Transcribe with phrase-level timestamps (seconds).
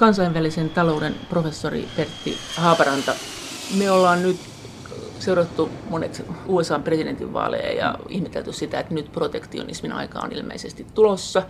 [0.00, 3.14] kansainvälisen talouden professori Pertti Haaparanta.
[3.78, 4.36] Me ollaan nyt
[5.18, 11.42] seurattu monet USA-presidentinvaaleja ja ihmetelty sitä, että nyt protektionismin aika on ilmeisesti tulossa.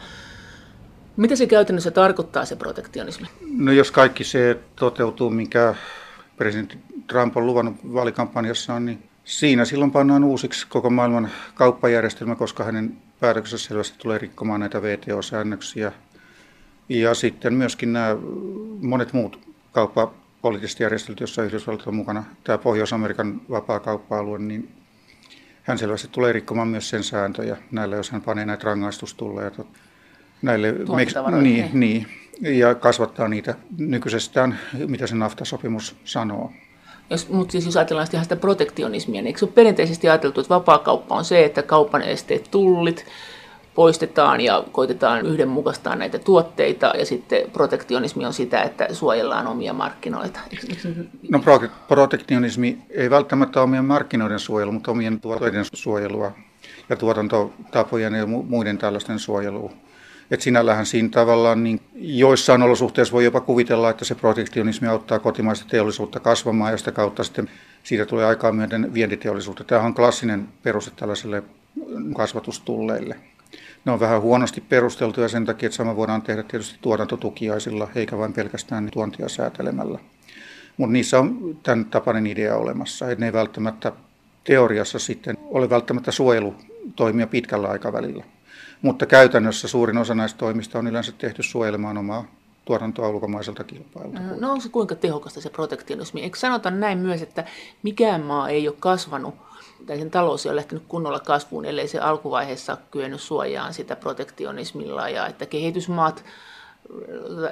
[1.16, 3.28] Mitä se käytännössä tarkoittaa se protektionismi?
[3.56, 5.74] No jos kaikki se toteutuu, mikä
[6.36, 12.96] presidentti Trump on luvannut vaalikampanjassaan, niin siinä silloin pannaan uusiksi koko maailman kauppajärjestelmä, koska hänen
[13.20, 15.92] päätöksensä selvästi tulee rikkomaan näitä VTO-säännöksiä.
[16.90, 18.16] Ja sitten myöskin nämä
[18.80, 19.40] monet muut
[19.72, 24.68] kauppapoliittiset järjestelyt, joissa Yhdysvallat on mukana, tämä Pohjois-Amerikan vapaa-kauppa-alue, niin
[25.62, 29.50] hän selvästi tulee rikkomaan myös sen sääntöjä näillä, jos hän panee näitä rangaistustulleja
[30.42, 30.74] näille,
[31.40, 32.06] niin, niin,
[32.40, 36.52] ja kasvattaa niitä nykyisestään, mitä se NAFTA-sopimus sanoo.
[37.10, 40.54] Jos, mutta siis jos ajatellaan ihan sitä protektionismia, niin eikö se ole perinteisesti ajateltu, että
[40.54, 43.06] vapaakauppa on se, että kaupan esteet tullit
[43.80, 50.40] poistetaan ja koitetaan yhdenmukaistaa näitä tuotteita, ja sitten protektionismi on sitä, että suojellaan omia markkinoita.
[51.28, 56.32] No pro- protektionismi ei välttämättä omien markkinoiden suojelu, mutta omien tuotteiden suojelua
[56.88, 59.72] ja tuotantotapojen ja muiden tällaisten suojelua.
[60.30, 65.66] Että sinällähän siinä tavallaan niin joissain olosuhteissa voi jopa kuvitella, että se protektionismi auttaa kotimaista
[65.68, 67.50] teollisuutta kasvamaan ja sitä kautta sitten
[67.82, 69.64] siitä tulee aikaa myöten vientiteollisuutta.
[69.64, 71.42] Tämä on klassinen peruste tällaiselle
[72.16, 73.16] kasvatustulleille.
[73.84, 78.32] Ne on vähän huonosti perusteltuja sen takia, että sama voidaan tehdä tietysti tuotantotukiaisilla, eikä vain
[78.32, 79.98] pelkästään tuontia säätelemällä.
[80.76, 83.92] Mutta niissä on tämän tapainen idea olemassa, että ne ei välttämättä
[84.44, 88.24] teoriassa sitten ole välttämättä suojelutoimia pitkällä aikavälillä.
[88.82, 92.24] Mutta käytännössä suurin osa näistä toimista on yleensä tehty suojelemaan omaa
[92.64, 94.20] tuotantoa ulkomaiselta kilpailulta.
[94.20, 96.22] No onko se kuinka tehokasta se protektionismi?
[96.22, 97.44] Eikö sanota näin myös, että
[97.82, 99.34] mikään maa ei ole kasvanut
[99.90, 105.08] tai sen talous ei ole lähtenyt kunnolla kasvuun, ellei se alkuvaiheessa kyennyt suojaan sitä protektionismilla
[105.08, 106.24] ja että kehitysmaat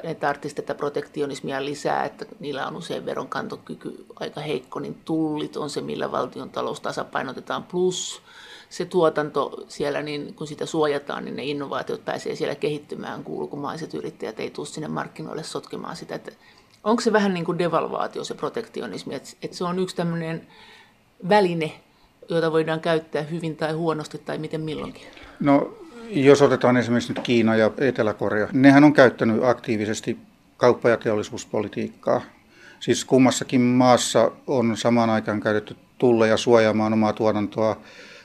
[0.05, 5.71] ne tarvitsisivat tätä protektionismia lisää, että niillä on usein veronkantokyky aika heikko, niin tullit on
[5.71, 8.23] se, millä valtion talous tasapainotetaan, plus
[8.69, 13.95] se tuotanto siellä, niin kun sitä suojataan, niin ne innovaatiot pääsee siellä kehittymään, kun ulkomaiset
[13.95, 16.15] yrittäjät ei tule sinne markkinoille sotkemaan sitä.
[16.15, 16.33] Että
[16.85, 20.49] onko se vähän niin kuin devalvaatio, se protektionismi, että, että se on yksi tämmöinen
[21.29, 21.81] väline,
[22.29, 25.03] jota voidaan käyttää hyvin tai huonosti tai miten milloinkin?
[25.41, 25.79] No,
[26.11, 30.19] jos otetaan esimerkiksi nyt Kiina ja Etelä-Korea, nehän on käyttänyt aktiivisesti
[30.57, 32.21] kauppa- ja teollisuuspolitiikkaa.
[32.81, 37.77] Siis kummassakin maassa on samaan aikaan käytetty tulleja suojaamaan omaa tuotantoa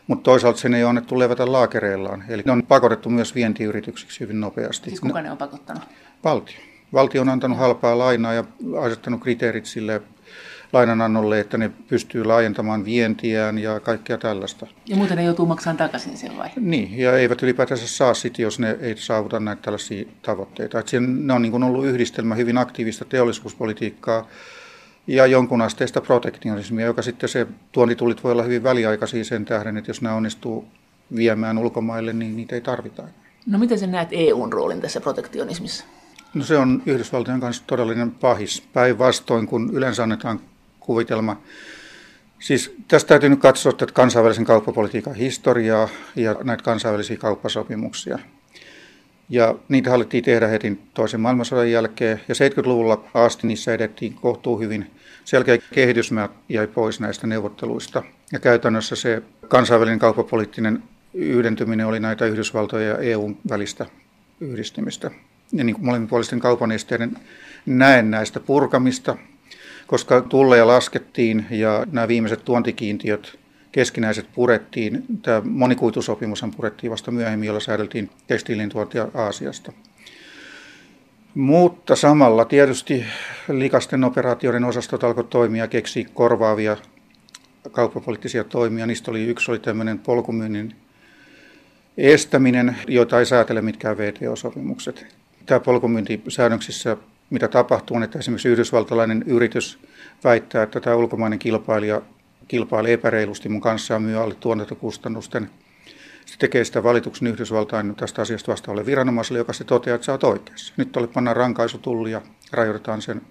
[0.08, 2.24] mutta toisaalta sen ei ole annettu levätä laakereillaan.
[2.30, 4.90] Eli ne on pakotettu myös vientiyrityksiksi hyvin nopeasti.
[4.90, 5.84] Siis kuka ne on pakottanut?
[6.24, 6.58] Valtio.
[6.94, 8.44] Valtio on antanut halpaa lainaa ja
[8.82, 10.02] asettanut kriteerit sille
[10.74, 14.68] lainanannolle, että ne pystyy laajentamaan vientiään ja kaikkea tällaista.
[14.88, 16.50] Ja muuten ne joutuu maksamaan takaisin sen vai?
[16.60, 20.80] Niin, ja eivät ylipäätänsä saa sitten, jos ne ei saavuta näitä tällaisia tavoitteita.
[20.80, 24.28] Et ne on niin ollut yhdistelmä hyvin aktiivista teollisuuspolitiikkaa,
[25.08, 29.90] ja jonkun asteista protektionismia, joka sitten se tuontitullit voi olla hyvin väliaikaisia sen tähden, että
[29.90, 30.66] jos nämä onnistuu
[31.16, 33.04] viemään ulkomaille, niin niitä ei tarvita.
[33.46, 35.86] No miten sä näet EUn roolin tässä protektionismissa?
[36.34, 38.64] No se on Yhdysvaltojen kanssa todellinen pahis.
[38.74, 40.40] Päinvastoin, kun yleensä annetaan
[40.86, 41.42] kuvitelma.
[42.40, 48.20] Siis tästä täytyy nyt katsoa että kansainvälisen kauppapolitiikan historiaa ja näitä kansainvälisiä kauppasopimuksia.
[49.30, 52.22] Ja niitä haluttiin tehdä heti toisen maailmansodan jälkeen.
[52.28, 54.92] Ja 70-luvulla asti niissä edettiin kohtuu hyvin.
[55.26, 56.12] Selkeä kehitys
[56.50, 58.04] jäi pois näistä neuvotteluista.
[58.32, 60.84] Ja käytännössä se kansainvälinen kauppapoliittinen
[61.14, 63.86] yhdentyminen oli näitä Yhdysvaltojen ja EUn välistä
[64.40, 65.12] yhdistymistä.
[65.52, 67.18] Ja niin kuin molemminpuolisten kaupan esteiden
[68.02, 69.18] näistä purkamista,
[69.94, 73.40] koska tulleja laskettiin ja nämä viimeiset tuontikiintiöt
[73.72, 75.04] keskinäiset purettiin.
[75.22, 79.72] Tämä monikuitusopimushan purettiin vasta myöhemmin, jolla säädeltiin tekstiilin tuontia Aasiasta.
[81.34, 83.06] Mutta samalla tietysti
[83.50, 86.78] likasten operaatioiden osastot alkoi toimia, keksi korvaavia
[87.72, 88.86] kauppapoliittisia toimia.
[88.86, 90.76] Niistä oli yksi oli tämmöinen polkumyynnin
[91.98, 95.06] estäminen, jota ei säätele mitkään VTO-sopimukset.
[95.46, 96.98] Tämä polkumyyntisäännöksissä,
[97.30, 99.80] mitä tapahtuu, on, että esimerkiksi yhdysvaltalainen yritys
[100.24, 102.02] väittää, että tämä ulkomainen kilpailija
[102.48, 105.50] kilpailee epäreilusti mun kanssa ja myy alle tuotantokustannusten.
[106.26, 110.24] Se tekee sitä valituksen Yhdysvaltain tästä asiasta vastaavalle viranomaiselle, joka se toteaa, että sä oot
[110.24, 110.74] oikeassa.
[110.78, 112.22] Nyt oli panna rankaisutulli ja
[112.52, 113.22] rajoitetaan sen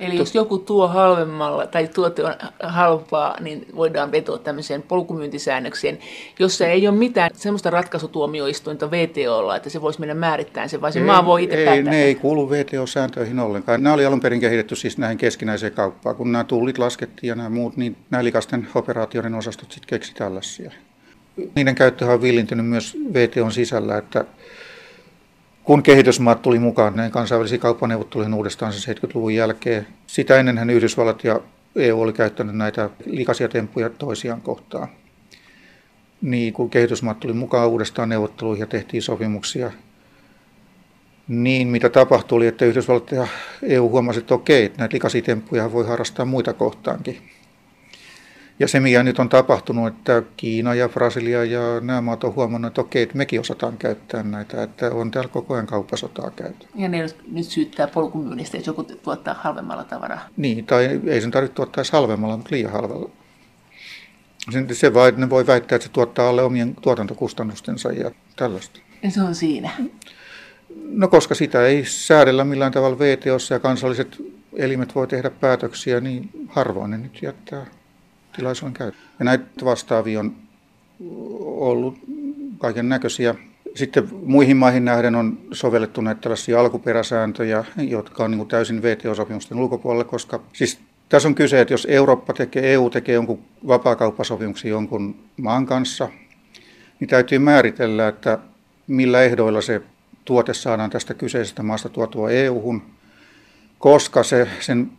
[0.00, 5.98] Eli jos joku tuo halvemmalla tai tuote on halpaa, niin voidaan vetoa tämmöiseen polkumyyntisäännökseen,
[6.38, 10.98] jossa ei ole mitään semmoista ratkaisutuomioistuinta VTOlla, että se voisi mennä määrittämään sen, vai se
[10.98, 11.92] ei, maa voi itse ei, päättää.
[11.92, 13.82] Ne ei kuulu VTO-sääntöihin ollenkaan.
[13.82, 16.16] Nämä oli alun perin kehitetty siis näihin keskinäiseen kauppaan.
[16.16, 20.70] Kun nämä tullit laskettiin ja nämä muut, niin nämä likasten operaatioiden osastot sitten keksi tällaisia.
[21.54, 24.24] Niiden käyttö on villintynyt myös VTOn sisällä, että
[25.68, 29.86] kun kehitysmaat tuli mukaan näin kansainvälisiin kauppaneuvotteluihin uudestaan sen 70-luvun jälkeen.
[30.06, 31.40] Sitä ennenhän Yhdysvallat ja
[31.76, 34.88] EU oli käyttänyt näitä likaisia temppuja toisiaan kohtaan.
[36.22, 39.70] Niin kun kehitysmaat tuli mukaan uudestaan neuvotteluihin ja tehtiin sopimuksia,
[41.28, 43.26] niin mitä tapahtui oli, että Yhdysvallat ja
[43.62, 47.18] EU huomasivat, että okei, että näitä likaisia temppuja voi harrastaa muita kohtaankin.
[48.60, 52.68] Ja se, mikä nyt on tapahtunut, että Kiina ja Brasilia ja nämä maat on huomannut,
[52.68, 56.66] että okei, että mekin osataan käyttää näitä, että on täällä koko ajan kauppasotaa käyty.
[56.74, 60.28] Ja ne nyt syyttää polkumyynnistä, että joku tuottaa halvemmalla tavaraa.
[60.36, 63.10] Niin, tai ei sen tarvitse tuottaa edes halvemmalla, mutta liian halvalla.
[64.50, 68.80] Se, se vai, ne voi väittää, että se tuottaa alle omien tuotantokustannustensa ja tällaista.
[69.02, 69.70] Ja se on siinä.
[70.84, 74.22] No koska sitä ei säädellä millään tavalla VTOssa ja kansalliset
[74.56, 77.66] elimet voi tehdä päätöksiä, niin harvoin ne nyt jättää
[78.38, 79.08] tilaisuuden käyttöön.
[79.18, 80.36] Ja näitä vastaavia on
[81.40, 81.98] ollut
[82.58, 83.34] kaiken näköisiä.
[83.74, 90.04] Sitten muihin maihin nähden on sovellettu näitä tällaisia alkuperäsääntöjä, jotka on niin täysin VTO-sopimusten ulkopuolella,
[90.04, 95.66] koska siis tässä on kyse, että jos Eurooppa tekee, EU tekee jonkun vapaakauppasopimuksen jonkun maan
[95.66, 96.08] kanssa,
[97.00, 98.38] niin täytyy määritellä, että
[98.86, 99.82] millä ehdoilla se
[100.24, 102.82] tuote saadaan tästä kyseisestä maasta tuotua EU-hun,
[103.78, 104.90] koska se, sen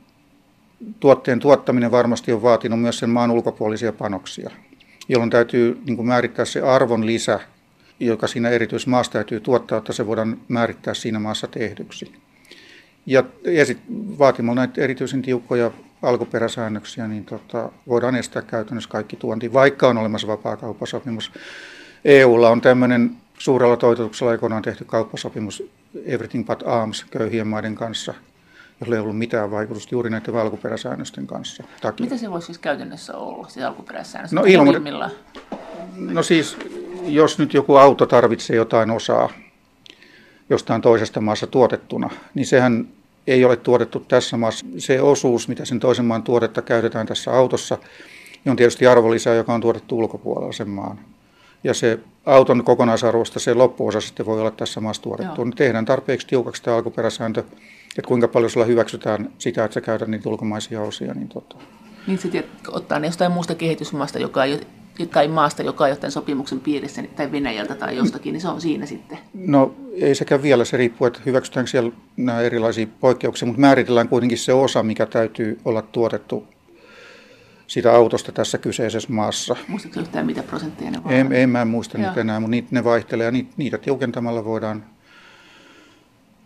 [0.99, 4.49] tuotteen tuottaminen varmasti on vaatinut myös sen maan ulkopuolisia panoksia,
[5.09, 7.39] jolloin täytyy niin kuin määrittää se arvon lisä,
[7.99, 12.13] joka siinä erityismaassa täytyy tuottaa, että se voidaan määrittää siinä maassa tehdyksi.
[13.05, 13.77] Ja esit,
[14.19, 15.71] vaatimalla näitä erityisen tiukkoja
[16.01, 21.31] alkuperäsäännöksiä, niin tota, voidaan estää käytännössä kaikki tuonti, vaikka on olemassa vapaakauppasopimus.
[22.05, 25.63] EUlla on tämmöinen suurella toitotuksella aikoinaan tehty kauppasopimus
[26.05, 28.13] Everything But Arms köyhien maiden kanssa,
[28.81, 31.63] jolla ei ollut mitään vaikutusta juuri näiden alkuperäsäännösten kanssa.
[31.81, 32.03] Takia.
[32.03, 34.33] Mitä se voisi siis käytännössä olla, se alkuperäsäännös?
[34.33, 35.11] No, ilman,
[35.97, 36.57] no siis,
[37.05, 39.29] jos nyt joku auto tarvitsee jotain osaa
[40.49, 42.87] jostain toisesta maassa tuotettuna, niin sehän
[43.27, 44.65] ei ole tuotettu tässä maassa.
[44.77, 47.77] Se osuus, mitä sen toisen maan tuotetta käytetään tässä autossa,
[48.45, 50.99] niin on tietysti arvonlisä, joka on tuotettu ulkopuolella sen maan
[51.63, 55.43] ja se auton kokonaisarvosta se loppuosa sitten voi olla tässä maassa tuotettu.
[55.43, 57.39] Niin tehdään tarpeeksi tiukaksi tämä alkuperäsääntö,
[57.97, 61.13] että kuinka paljon sulla hyväksytään sitä, että sä käytät niitä ulkomaisia osia.
[61.13, 61.55] Niin, tota.
[62.07, 64.59] niin tiedät, ottaa ne jostain muusta kehitysmaasta, joka ei
[65.07, 68.61] tai maasta, joka ei ole tämän sopimuksen piirissä, tai Venäjältä tai jostakin, niin se on
[68.61, 69.17] siinä sitten.
[69.33, 74.37] No ei sekä vielä, se riippuu, että hyväksytäänkö siellä nämä erilaisia poikkeuksia, mutta määritellään kuitenkin
[74.37, 76.47] se osa, mikä täytyy olla tuotettu
[77.69, 79.55] siitä autosta tässä kyseisessä maassa.
[79.67, 82.07] Muistatko yhtään mitä prosentteja ne En, en mä muista Joo.
[82.07, 84.85] niitä enää, mutta niitä, ne vaihtelee ja niitä, niitä tiukentamalla voidaan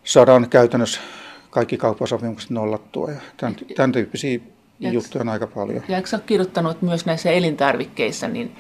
[0.04, 1.02] saadaan käytännössä
[1.50, 4.40] kaikki kauppasopimukset nollattua ja tämän, tämän tyyppisiä
[4.80, 5.84] juttuja on aika paljon.
[5.88, 8.56] Ja eikö kirjoittanut myös näissä elintarvikkeissa, niin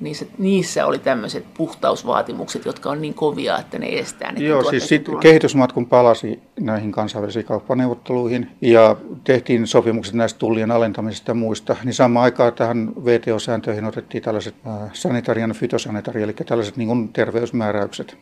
[0.00, 4.88] niissä, niissä oli tämmöiset puhtausvaatimukset, jotka on niin kovia, että ne estää ne Joo, siis
[4.88, 11.76] sit kehitysmaat kun palasi näihin kansainvälisiin kauppaneuvotteluihin ja tehtiin sopimukset näistä tullien alentamisesta ja muista,
[11.84, 18.16] niin samaan aikaan tähän VTO-sääntöihin otettiin tällaiset äh, sanitarian fytosanitari, eli tällaiset niin terveysmääräykset,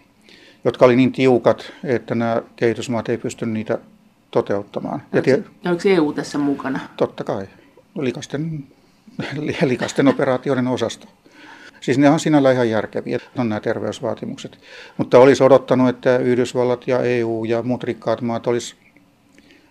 [0.64, 3.78] jotka oli niin tiukat, että nämä kehitysmaat ei pysty niitä
[4.30, 5.02] toteuttamaan.
[5.12, 5.44] Ja, tie...
[5.64, 6.80] ja onko EU tässä mukana?
[6.96, 7.46] Totta kai.
[7.98, 8.64] Likasten,
[9.62, 11.08] likasten operaatioiden osasto.
[11.82, 14.58] Siis ne on sinällä ihan järkeviä, on nämä terveysvaatimukset.
[14.96, 18.74] Mutta olisi odottanut, että Yhdysvallat ja EU ja muut rikkaat maat olisi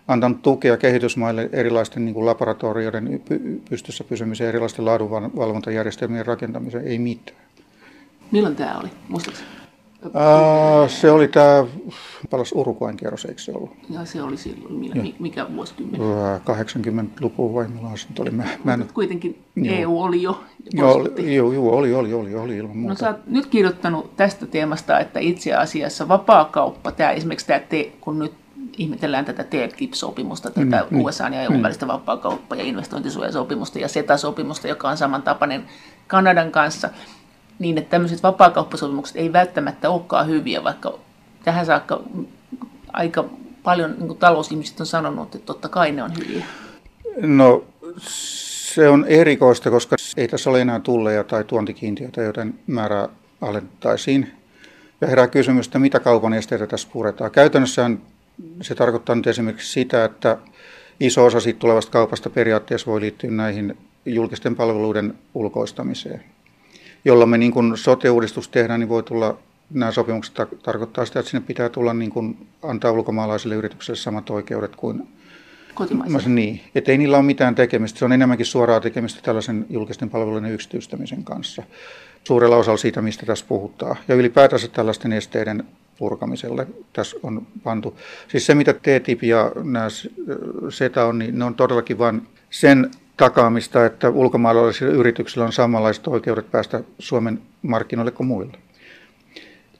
[0.08, 3.22] antanut tukea kehitysmaille erilaisten niin kuin laboratorioiden
[3.70, 7.38] pystyssä pysymiseen, erilaisten laadunvalvontajärjestelmien rakentamiseen, ei mitään.
[8.30, 8.88] Milloin tämä oli?
[9.08, 9.61] Muistatko?
[10.88, 11.64] Se oli tämä,
[12.30, 13.70] palas Uruguayn kierros, eikö se ollut?
[13.90, 16.00] Ja se oli silloin, millä, mikä vuosikymmen?
[16.00, 18.30] 80-luvun vai milloin se oli?
[18.30, 18.88] Mä, mä en...
[18.94, 19.76] Kuitenkin joo.
[19.76, 20.44] EU oli jo.
[20.72, 22.92] Joo, joo, joo, oli, oli, oli, oli ilman muuta.
[22.92, 27.92] No sä oot nyt kirjoittanut tästä teemasta, että itse asiassa vapaakauppa, tämä esimerkiksi tämä te,
[28.00, 28.32] kun nyt
[28.78, 31.62] ihmetellään tätä TTIP-sopimusta, tätä mm, USA ja EUn mm.
[31.62, 35.64] välistä vapaakauppa- ja investointisuojasopimusta ja SETA-sopimusta, joka on samantapainen
[36.06, 36.90] Kanadan kanssa,
[37.62, 40.98] niin, että tämmöiset vapaakauppasopimukset ei välttämättä olekaan hyviä, vaikka
[41.44, 42.02] tähän saakka
[42.92, 43.24] aika
[43.62, 46.44] paljon niin talousihmiset on sanonut, että totta kai ne on hyviä.
[47.20, 47.64] No
[47.98, 53.08] se on erikoista, koska ei tässä ole enää tulleja tai tuontikiintiöitä, joten määrää
[53.40, 54.32] alentaisiin.
[55.00, 57.30] Ja herää kysymys, että mitä kaupan esteitä tässä puretaan.
[57.30, 57.90] Käytännössä
[58.62, 60.38] se tarkoittaa nyt esimerkiksi sitä, että
[61.00, 63.76] iso osa siitä tulevasta kaupasta periaatteessa voi liittyä näihin
[64.06, 66.24] julkisten palveluiden ulkoistamiseen
[67.04, 69.38] jolla me niin kuin sote-uudistus tehdään, niin voi tulla,
[69.70, 74.76] nämä sopimukset tarkoittaa sitä, että sinne pitää tulla niin kuin, antaa ulkomaalaisille yrityksille samat oikeudet
[74.76, 75.08] kuin
[75.74, 76.28] kotimaisille.
[76.28, 77.98] Niin, että ei niillä ole mitään tekemistä.
[77.98, 81.62] Se on enemmänkin suoraa tekemistä tällaisen julkisten palveluiden yksityistämisen kanssa.
[82.24, 83.96] Suurella osalla siitä, mistä tässä puhutaan.
[84.08, 85.64] Ja ylipäätänsä tällaisten esteiden
[85.98, 87.98] purkamiselle tässä on pantu.
[88.28, 89.88] Siis se, mitä TTIP ja nämä
[90.68, 96.50] SETA on, niin ne on todellakin vain sen takaamista, että ulkomaalaisilla yrityksillä on samanlaiset oikeudet
[96.50, 98.58] päästä Suomen markkinoille kuin muilla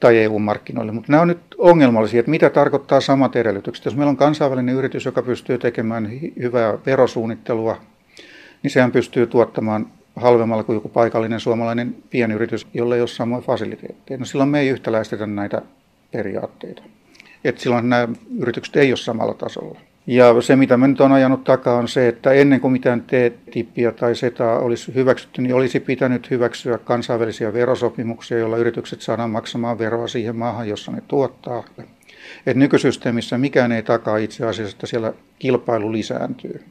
[0.00, 0.92] tai EU-markkinoille.
[0.92, 3.84] Mutta nämä on nyt ongelmallisia, että mitä tarkoittaa samat edellytykset.
[3.84, 7.80] Jos meillä on kansainvälinen yritys, joka pystyy tekemään hyvää verosuunnittelua,
[8.62, 9.86] niin sehän pystyy tuottamaan
[10.16, 14.18] halvemmalla kuin joku paikallinen suomalainen pienyritys, jolla ei ole samoja fasiliteetteja.
[14.18, 15.62] No silloin me ei yhtäläistetä näitä
[16.12, 16.82] periaatteita.
[17.44, 18.08] Et silloin nämä
[18.38, 19.80] yritykset ei ole samalla tasolla.
[20.06, 23.92] Ja se, mitä me nyt on ajanut takaa, on se, että ennen kuin mitään T-tippiä
[23.92, 30.08] tai SETA olisi hyväksytty, niin olisi pitänyt hyväksyä kansainvälisiä verosopimuksia, joilla yritykset saadaan maksamaan veroa
[30.08, 31.64] siihen maahan, jossa ne tuottaa.
[32.46, 36.64] Et nykysysteemissä mikään ei takaa itse asiassa, että siellä kilpailu lisääntyy,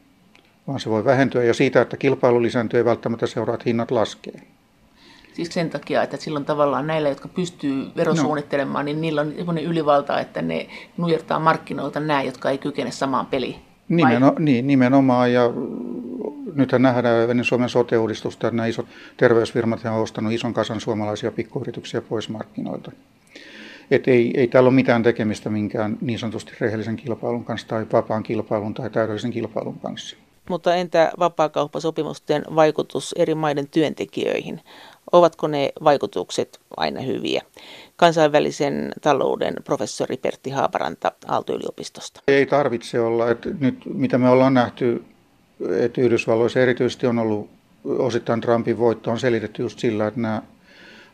[0.68, 1.44] vaan se voi vähentyä.
[1.44, 4.42] Ja siitä, että kilpailu lisääntyy, ei välttämättä seuraa, että hinnat laskee.
[5.34, 8.86] Siis sen takia, että silloin tavallaan näillä, jotka pystyy verosuunnittelemaan, no.
[8.86, 13.56] niin niillä on sellainen ylivalta, että ne nujertaa markkinoilta nämä, jotka ei kykene samaan peliin.
[13.90, 15.34] Nimeno, niin, nimenomaan.
[15.34, 15.42] Ja
[16.56, 18.86] nythän nähdään ennen Suomen sote-uudistusta, että nämä isot
[19.18, 22.92] terveysfirmat ovat ostanut ison kasan suomalaisia pikkuyrityksiä pois markkinoilta.
[23.92, 28.24] Et ei, ei täällä ole mitään tekemistä minkään niin sanotusti rehellisen kilpailun kanssa tai vapaan
[28.24, 30.18] kilpailun tai täydellisen kilpailun kanssa.
[30.50, 34.62] Mutta entä vapaakauppasopimusten vaikutus eri maiden työntekijöihin?
[35.12, 37.42] Ovatko ne vaikutukset aina hyviä?
[37.96, 42.22] Kansainvälisen talouden professori Pertti Haaparanta Aalto-yliopistosta.
[42.28, 43.32] Ei tarvitse olla.
[43.32, 45.04] Että nyt mitä me ollaan nähty,
[45.80, 47.50] että Yhdysvalloissa erityisesti on ollut
[47.86, 50.42] osittain Trumpin voitto on selitetty just sillä, että nämä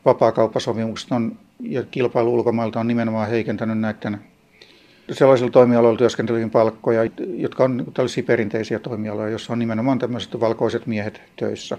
[0.06, 4.22] vapaakauppasopimukset on, ja kilpailu ulkomailta on nimenomaan heikentänyt näiden
[5.12, 7.02] sellaisilla toimialoilla työskentelyjen palkkoja,
[7.36, 11.78] jotka on tällaisia perinteisiä toimialoja, joissa on nimenomaan tämmöiset valkoiset miehet töissä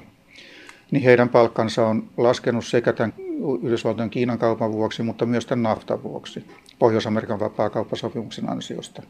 [0.90, 3.14] niin heidän palkkansa on laskenut sekä tämän
[3.62, 6.46] Yhdysvaltojen Kiinan kaupan vuoksi, mutta myös tämän NAFTA vuoksi,
[6.78, 9.02] Pohjois-Amerikan vapaakauppasopimuksen ansiosta.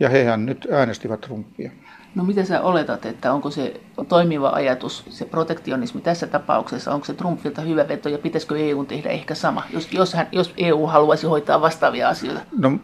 [0.00, 1.70] Ja hehän nyt äänestivät Trumpia.
[2.14, 7.14] No mitä sä oletat, että onko se toimiva ajatus, se protektionismi tässä tapauksessa, onko se
[7.14, 11.26] Trumpilta hyvä veto ja pitäisikö EU tehdä ehkä sama, jos, jos, hän, jos EU haluaisi
[11.26, 12.40] hoitaa vastaavia asioita?
[12.58, 12.78] No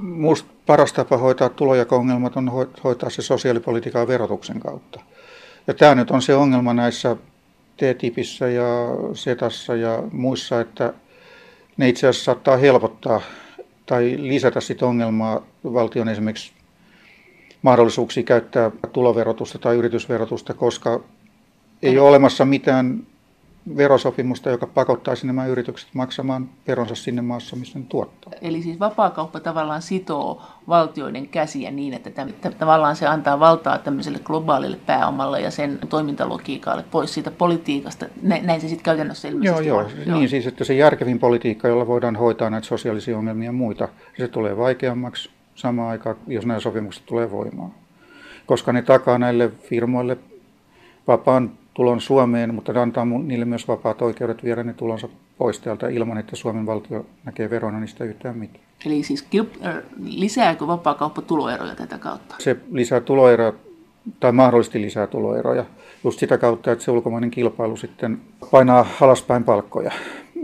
[0.00, 2.50] minusta paras tapa hoitaa tulojako-ongelmat on
[2.84, 5.00] hoitaa se sosiaalipolitiikan verotuksen kautta.
[5.68, 7.16] Ja tämä nyt on se ongelma näissä
[7.76, 8.64] TTIPissä ja
[9.14, 10.92] SETassa ja muissa, että
[11.76, 13.20] ne itse asiassa saattaa helpottaa
[13.86, 16.52] tai lisätä sitä ongelmaa valtion esimerkiksi
[17.62, 21.00] mahdollisuuksia käyttää tuloverotusta tai yritysverotusta, koska
[21.82, 21.98] ei.
[21.98, 23.06] ole olemassa mitään
[23.76, 28.32] verosopimusta, joka pakottaisi nämä yritykset maksamaan veronsa sinne maassa, missä ne tuottaa.
[28.42, 34.18] Eli siis vapaakauppa tavallaan sitoo valtioiden käsiä niin, että tämän, tavallaan se antaa valtaa tämmöiselle
[34.18, 38.06] globaalille pääomalle ja sen toimintalogiikalle pois siitä politiikasta.
[38.22, 39.90] Näin se sitten käytännössä ilmeisesti joo, joo.
[40.06, 40.18] joo.
[40.18, 44.28] Niin siis, että se järkevin politiikka, jolla voidaan hoitaa näitä sosiaalisia ongelmia ja muita, se
[44.28, 47.70] tulee vaikeammaksi samaan aikaan, jos nämä sopimukset tulee voimaan.
[48.46, 50.16] Koska ne takaa näille firmoille
[51.06, 55.08] vapaan tulon Suomeen, mutta ne antaa niille myös vapaat oikeudet viedä ne tulonsa
[55.38, 58.64] pois täältä ilman, että Suomen valtio näkee verona niistä yhtään mitään.
[58.86, 59.26] Eli siis
[59.64, 62.34] äh, lisääkö vapaakauppa tuloeroja tätä kautta?
[62.38, 63.52] Se lisää tuloeroja
[64.20, 65.64] tai mahdollisesti lisää tuloeroja
[66.04, 68.20] just sitä kautta, että se ulkomainen kilpailu sitten
[68.50, 69.92] painaa alaspäin palkkoja.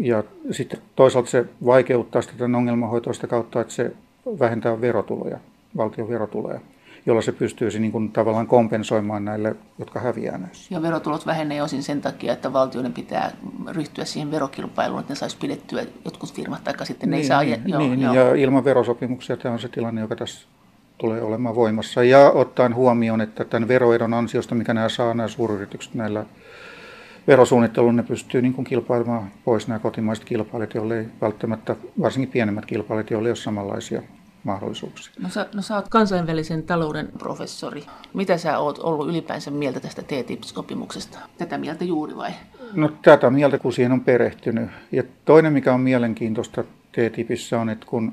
[0.00, 3.92] Ja sitten toisaalta se vaikeuttaa sitä tämän ongelmanhoitoista kautta, että se
[4.38, 5.38] vähentää verotuloja,
[5.76, 6.60] valtion verotuloja
[7.06, 10.74] jolla se pystyisi niin kuin tavallaan kompensoimaan näille, jotka häviää näissä.
[10.74, 13.30] Ja verotulot vähenee osin sen takia, että valtioiden pitää
[13.66, 17.42] ryhtyä siihen verokilpailuun, että ne saisi pidettyä jotkut firmat, tai sitten ne niin, ei saa...
[17.42, 18.14] Niin, joo, niin joo.
[18.14, 20.46] ja ilman verosopimuksia tämä on se tilanne, joka tässä
[20.98, 22.04] tulee olemaan voimassa.
[22.04, 26.24] Ja ottaen huomioon, että tämän veroedon ansiosta, mikä nämä saa nämä suuryritykset näillä
[27.26, 32.66] verosuunnittelun, ne pystyy niin kuin kilpailemaan pois nämä kotimaiset kilpailijat, joille ei välttämättä, varsinkin pienemmät
[32.66, 34.02] kilpailijat, joille ei ole samanlaisia
[34.44, 35.12] mahdollisuuksia.
[35.18, 37.84] No sä, no sä oot kansainvälisen talouden professori.
[38.14, 41.18] Mitä sä oot ollut ylipäänsä mieltä tästä TTIP-sopimuksesta?
[41.38, 42.30] Tätä mieltä juuri vai?
[42.72, 44.70] No tätä mieltä, kun siihen on perehtynyt.
[44.92, 48.12] Ja toinen, mikä on mielenkiintoista TTIPissä on, että kun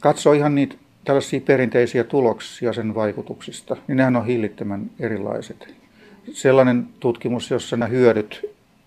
[0.00, 5.74] katsoo ihan niitä tällaisia perinteisiä tuloksia sen vaikutuksista, niin nehän on hillittömän erilaiset.
[6.32, 8.46] Sellainen tutkimus, jossa nämä hyödyt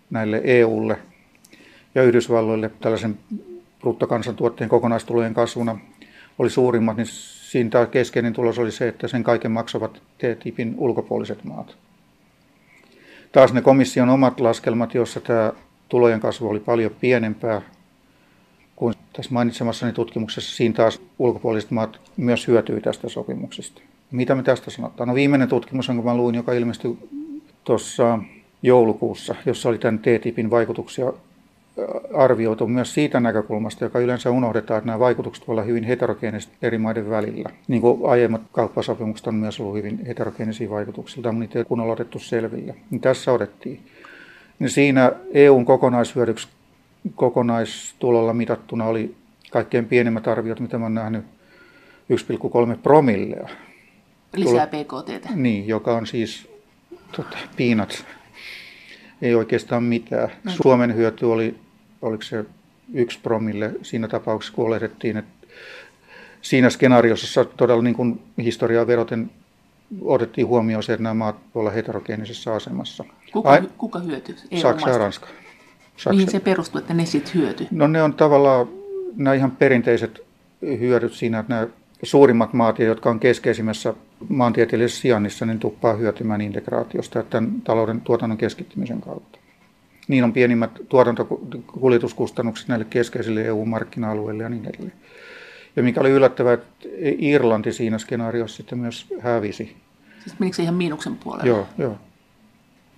[0.10, 0.98] näille EUlle
[1.96, 3.20] ja Yhdysvalloille tällaisen
[3.80, 5.80] bruttokansantuotteen kokonaistulojen kasvuna
[6.42, 7.08] oli suurimmat, niin
[7.52, 11.78] siinä tämä keskeinen tulos oli se, että sen kaiken maksavat TTIPin ulkopuoliset maat.
[13.32, 15.54] Taas ne komission omat laskelmat, joissa tämä
[15.90, 17.62] tulojen kasvu oli paljon pienempää
[18.76, 23.82] kuin tässä mainitsemassani tutkimuksessa, siinä taas ulkopuoliset maat myös hyötyi tästä sopimuksesta.
[24.12, 25.08] Mitä me tästä sanotaan?
[25.08, 26.98] No viimeinen tutkimus, jonka mä luin, joka ilmestyi
[27.64, 28.20] tuossa
[28.64, 31.14] joulukuussa, jossa oli tämän TTIPin vaikutuksia
[32.14, 36.78] arvioitu myös siitä näkökulmasta, joka yleensä unohdetaan, että nämä vaikutukset voivat olla hyvin heterogeeniset eri
[36.78, 37.50] maiden välillä.
[37.68, 42.20] Niin kuin aiemmat kauppasopimukset on myös ollut hyvin heterogeenisia vaikutuksia, mutta niitä ei kunnolla otettu
[42.20, 42.76] selville.
[42.90, 43.80] Niin tässä odettiin.
[44.60, 46.48] Niin siinä EUn kokonaishyödyksi
[47.16, 49.16] kokonaistulolla mitattuna oli
[49.52, 51.26] kaikkein pienimmät arviot, mitä mä olen nähnyt,
[52.14, 53.50] 1,3 promillea.
[54.36, 55.36] Lisää PKT.
[55.36, 56.50] Niin, joka on siis
[57.12, 58.06] tota, peanuts.
[59.22, 60.30] Ei oikeastaan mitään.
[60.44, 60.52] No.
[60.52, 61.56] Suomen hyöty oli,
[62.02, 62.46] oliko se
[62.94, 65.48] yksi promille siinä tapauksessa, kun oletettiin, että
[66.42, 69.32] siinä skenaariossa todella niin kuin historiaa veroten
[70.02, 73.04] otettiin huomioon se, että nämä maat olla heterogeenisessä asemassa.
[73.34, 74.36] Kuka, Ai, kuka hyötyy?
[74.62, 75.28] Saksa ja Ranska.
[75.98, 76.10] Saksa.
[76.10, 77.68] Mihin se perustuu, että ne sitten hyöty?
[77.72, 78.68] No ne on tavallaan
[79.16, 80.22] nämä ihan perinteiset
[80.62, 81.68] hyödyt siinä, että nämä
[82.04, 83.94] suurimmat maat, jotka on keskeisimmässä
[84.30, 89.40] maantieteellisessä sijainnissa, niin tuppaa hyötymään integraatiosta ja tämän talouden tuotannon keskittymisen kautta.
[90.08, 94.94] Niin on pienimmät tuotantokuljetuskustannukset näille keskeisille EU-markkina-alueille ja niin edelleen.
[95.76, 96.88] Ja mikä oli yllättävää, että
[97.20, 99.76] Irlanti siinä skenaariossa sitten myös hävisi.
[100.24, 101.50] Siis menikö se ihan miinuksen puolelle?
[101.50, 101.98] Joo, joo.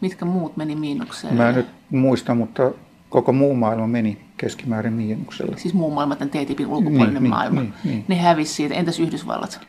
[0.02, 1.36] Mitkä muut meni miinukseen?
[1.36, 2.72] Mä en nyt muista, mutta
[3.10, 5.58] koko muu maailma meni keskimäärin miinuksella.
[5.58, 7.62] Siis muu maailma, tämän TTIPin ulkopuolinen niin, niin, maailma.
[7.62, 8.06] Niin, niin.
[8.08, 8.76] Ne hävisi siitä.
[8.76, 9.68] Entäs Yhdysvallat?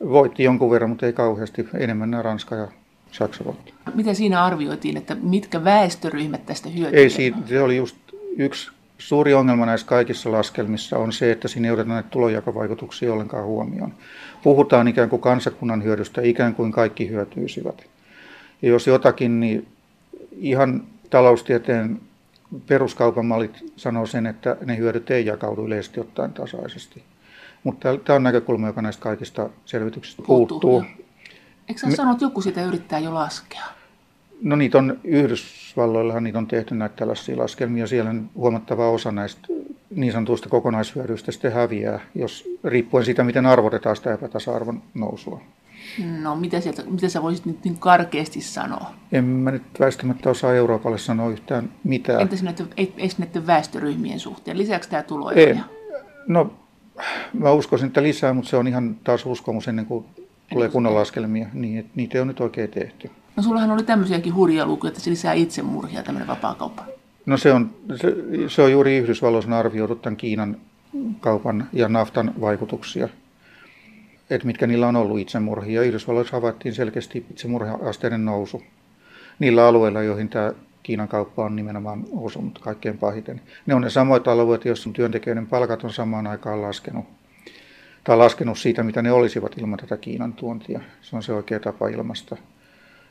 [0.00, 1.68] Voitti jonkun verran, mutta ei kauheasti.
[1.74, 2.68] Enemmän nämä Ranska ja
[3.12, 3.74] Saksa voitti.
[3.94, 6.94] Miten siinä arvioitiin, että mitkä väestöryhmät tästä hyötyvät?
[6.94, 7.96] Ei, siitä, se oli just
[8.36, 13.44] yksi suuri ongelma näissä kaikissa laskelmissa on se, että siinä ei oteta näitä tulonjakovaikutuksia ollenkaan
[13.44, 13.94] huomioon.
[14.42, 17.86] Puhutaan ikään kuin kansakunnan hyödystä, ikään kuin kaikki hyötyisivät.
[18.62, 19.66] Ja jos jotakin, niin
[20.32, 22.00] ihan taloustieteen
[22.66, 27.02] peruskaupan mallit sanoo sen, että ne hyödyt ei jakaudu yleisesti ottaen tasaisesti.
[27.64, 30.60] Mutta tämä on näkökulma, joka näistä kaikista selvityksistä puuttuu.
[30.60, 30.90] puuttuu.
[31.68, 31.96] Eikö sä Me...
[31.96, 33.64] sano, että joku sitä yrittää jo laskea?
[34.42, 37.86] No niitä on, Yhdysvalloillahan niitä on tehty näitä tällaisia laskelmia.
[37.86, 39.48] Siellä huomattava osa näistä
[39.90, 45.40] niin sanotuista kokonaishyödyistä sitten häviää, jos riippuen siitä, miten arvotetaan sitä epätasa-arvon nousua.
[46.22, 48.94] No, mitä, sieltä, mitä sä voisit nyt niin karkeasti sanoa?
[49.12, 52.20] En mä nyt väistämättä osaa Euroopalle sanoa yhtään mitään.
[52.20, 52.68] Entäs näiden,
[53.18, 54.58] näiden väestöryhmien suhteen?
[54.58, 55.56] Lisääkö tämä tuloja?
[56.28, 56.52] No,
[57.32, 60.04] mä uskoisin, että lisää, mutta se on ihan taas uskomus ennen kuin
[60.52, 61.48] tulee kunnon laskelmia.
[61.52, 63.10] Niin, että niitä ole nyt oikein tehty.
[63.36, 66.84] No sullahan oli tämmöisiäkin hurjia lukuja, että se lisää itsemurhia tämmöinen vapaakauppa.
[67.26, 68.14] No se on, se,
[68.48, 70.56] se on juuri Yhdysvalloissa arvioitu tämän Kiinan
[71.20, 73.08] kaupan ja naftan vaikutuksia
[74.30, 75.82] että mitkä niillä on ollut itsemurhia.
[75.82, 78.62] Yhdysvalloissa havaittiin selkeästi itsemurha-asteiden nousu
[79.38, 80.52] niillä alueilla, joihin tämä
[80.86, 83.40] Kiinan kauppa on nimenomaan osunut kaikkein pahiten.
[83.66, 87.04] Ne on ne samoit alueet, joissa työntekijöiden palkat on samaan aikaan laskenut.
[88.04, 90.80] Tai laskenut siitä, mitä ne olisivat ilman tätä Kiinan tuontia.
[91.02, 92.36] Se on se oikea tapa ilmasta.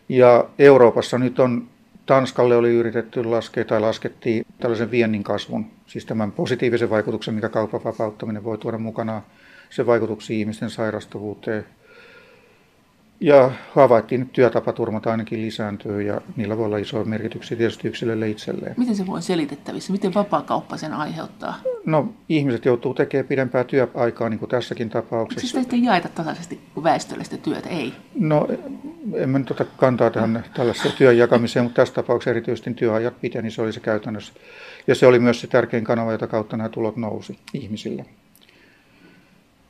[0.09, 1.67] Ja Euroopassa nyt on,
[2.05, 7.83] Tanskalle oli yritetty laskea tai laskettiin tällaisen viennin kasvun, siis tämän positiivisen vaikutuksen, mikä kaupan
[7.83, 9.21] vapauttaminen voi tuoda mukanaan
[9.69, 11.65] se vaikutuksia ihmisten sairastuvuuteen.
[13.19, 18.75] Ja havaittiin, että työtapaturmat ainakin lisääntyy ja niillä voi olla isoja merkityksiä tietysti yksilölle itselleen.
[18.77, 19.93] Miten se voi selitettävissä?
[19.93, 21.59] Miten vapaakauppa sen aiheuttaa?
[21.85, 25.57] No ihmiset joutuu tekemään pidempää työaikaa, niin kuin tässäkin tapauksessa.
[25.57, 27.69] Miksi sitä jaeta tasaisesti väestöllistä työtä?
[27.69, 27.93] Ei.
[28.19, 28.47] No
[29.13, 33.51] en mä nyt ota kantaa tähän tällaiseen työn jakamiseen, mutta tässä tapauksessa erityisesti työajat piteni,
[33.51, 34.33] se oli se käytännössä.
[34.87, 38.05] Ja se oli myös se tärkein kanava, jota kautta nämä tulot nousi ihmisille.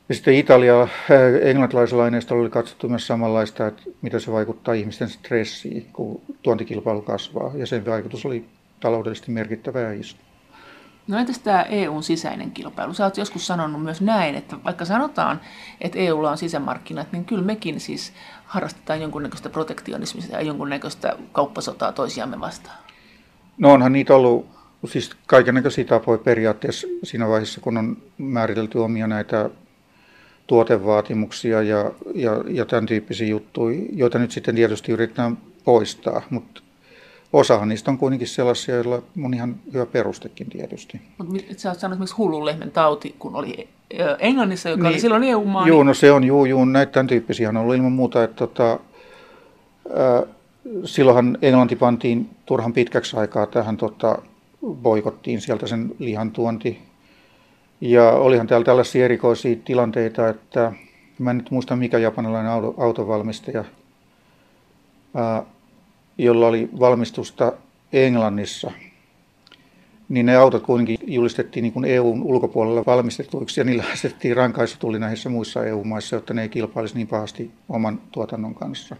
[0.08, 0.88] Ja sitten Italia, äh,
[1.42, 7.52] englantilaisella aineistolla oli katsottu myös samanlaista, että mitä se vaikuttaa ihmisten stressiin, kun tuontikilpailu kasvaa.
[7.54, 8.44] Ja sen vaikutus oli
[8.80, 10.16] taloudellisesti merkittävä ja iso.
[11.08, 12.94] No entäs tämä EUn sisäinen kilpailu?
[12.94, 15.40] Sä oot joskus sanonut myös näin, että vaikka sanotaan,
[15.80, 18.12] että EUlla on sisämarkkinat, niin kyllä mekin siis
[18.44, 22.76] harrastetaan jonkunnäköistä protektionismista ja jonkunnäköistä kauppasotaa toisiamme vastaan.
[23.58, 24.46] No onhan niitä ollut
[24.86, 29.50] siis kaikenlaisia tapoja periaatteessa siinä vaiheessa, kun on määritelty omia näitä
[30.46, 36.60] tuotevaatimuksia ja, ja, ja tämän tyyppisiä juttuja, joita nyt sitten tietysti yritetään poistaa, mutta
[37.32, 41.00] osahan niistä on kuitenkin sellaisia, joilla on ihan hyvä perustekin tietysti.
[41.18, 43.68] Mutta sä oot sanonut esimerkiksi hullun lehmän tauti, kun oli
[44.18, 45.68] Englannissa, joka niin, oli silloin EU-maa.
[45.68, 45.86] Joo, niin...
[45.86, 50.34] no se on, juu, juu, näitä tämän tyyppisiä on ollut ilman muuta, että tota, äh,
[50.84, 54.18] silloinhan Englanti pantiin turhan pitkäksi aikaa tähän tota,
[54.74, 56.78] boikottiin sieltä sen lihan tuonti
[57.80, 60.72] ja olihan täällä tällaisia erikoisia tilanteita, että
[61.18, 63.64] mä en nyt muista mikä japanilainen auto, autovalmistaja,
[65.14, 65.42] ää,
[66.18, 67.52] jolla oli valmistusta
[67.92, 68.70] Englannissa,
[70.08, 75.28] niin ne autot kuitenkin julistettiin niin kuin EUn ulkopuolella valmistetuiksi ja niillä asetettiin rankaisutuli näissä
[75.28, 78.96] muissa EU-maissa, jotta ne ei kilpailisi niin pahasti oman tuotannon kanssa.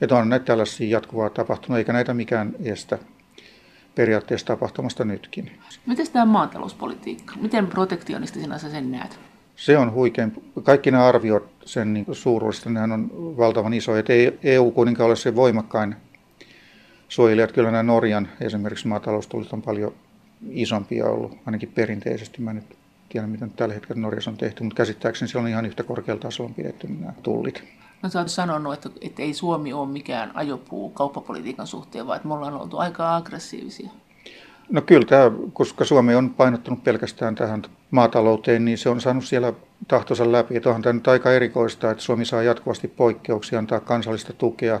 [0.00, 2.98] Että on näitä tällaisia jatkuvaa tapahtunut, eikä näitä mikään estä.
[3.94, 5.58] Periaatteessa tapahtumasta nytkin.
[5.86, 7.34] Miten tämä maatalouspolitiikka?
[7.40, 9.18] Miten protektionistisena sä sen näet?
[9.56, 10.32] Se on huikein.
[10.62, 14.02] Kaikki nämä arviot sen niin suuruudesta, nehän on valtavan isoja.
[14.08, 15.96] Ei EU kuitenkaan ole se voimakkain
[17.08, 17.52] suojelijat.
[17.52, 19.92] Kyllä nämä Norjan esimerkiksi maataloustulit on paljon
[20.50, 22.42] isompia ollut, ainakin perinteisesti.
[22.42, 22.76] Mä nyt
[23.08, 26.52] tiedä, mitä tällä hetkellä Norjassa on tehty, mutta käsittääkseni se on ihan yhtä korkealla tasolla
[26.56, 27.64] pidetty nämä tullit.
[28.02, 32.28] No sä oot sanonut, että, että ei Suomi ole mikään ajopuu kauppapolitiikan suhteen, vaan että
[32.28, 33.90] me ollaan oltu aika aggressiivisia.
[34.70, 39.52] No kyllä, tämä, koska Suomi on painottunut pelkästään tähän maatalouteen, niin se on saanut siellä
[39.88, 40.56] tahtonsa läpi.
[40.56, 44.80] Että onhan tämä nyt aika erikoista, että Suomi saa jatkuvasti poikkeuksia, antaa kansallista tukea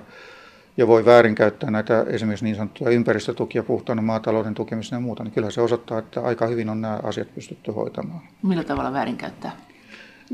[0.76, 5.50] ja voi väärinkäyttää näitä esimerkiksi niin sanottuja ympäristötukia puhtaana maatalouden tukemisena ja muuta, niin kyllä
[5.50, 8.20] se osoittaa, että aika hyvin on nämä asiat pystytty hoitamaan.
[8.42, 9.52] Millä tavalla väärinkäyttää?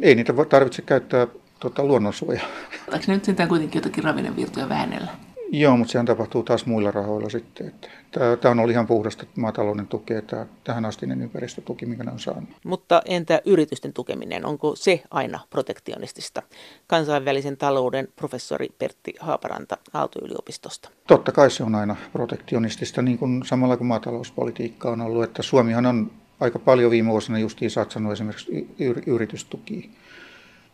[0.03, 1.27] Ei niitä tarvitse käyttää
[1.71, 2.47] tuota, luonnonsuojaa.
[2.93, 5.11] Onko ne nyt sentään kuitenkin jotakin ravinnevirtoja vähennellä?
[5.51, 7.69] Joo, mutta sehän tapahtuu taas muilla rahoilla sitten.
[7.69, 12.19] Että tämä on ollut ihan puhdasta maatalouden tukea, tämä tähän astinen ympäristötuki, mikä ne on
[12.19, 12.49] saanut.
[12.65, 16.43] Mutta entä yritysten tukeminen, onko se aina protektionistista?
[16.87, 20.91] Kansainvälisen talouden professori Pertti Haaparanta Aalto-yliopistosta.
[21.07, 25.25] Totta kai se on aina protektionistista, niin kuin samalla kuin maatalouspolitiikka on ollut.
[25.25, 28.69] Että Suomihan on aika paljon viime vuosina justiin satsannut esimerkiksi
[29.07, 29.95] yritystukiin.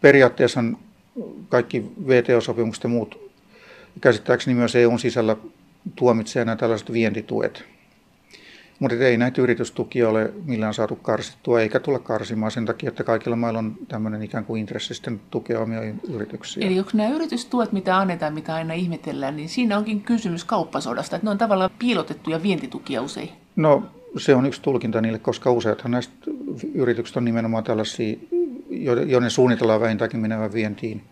[0.00, 0.64] Periaatteessa
[1.48, 3.30] kaikki VTO-sopimukset ja muut
[4.00, 5.36] käsittääkseni myös EUn sisällä
[5.96, 7.64] tuomitsee nämä tällaiset vientituet.
[8.78, 13.36] Mutta ei näitä yritystukia ole millään saatu karsittua, eikä tulla karsimaan sen takia, että kaikilla
[13.36, 16.66] mailla on tämmöinen ikään kuin intressi sitten tukea omia yrityksiä.
[16.66, 21.26] Eli onko nämä yritystuet, mitä annetaan, mitä aina ihmetellään, niin siinä onkin kysymys kauppasodasta, että
[21.26, 23.28] ne on tavallaan piilotettuja vientitukia usein?
[23.56, 23.82] No
[24.16, 26.14] se on yksi tulkinta niille, koska useathan näistä
[26.74, 28.16] yrityksistä on nimenomaan tällaisia,
[29.06, 31.02] joiden suunnitellaan vähintäänkin menevän vientiin,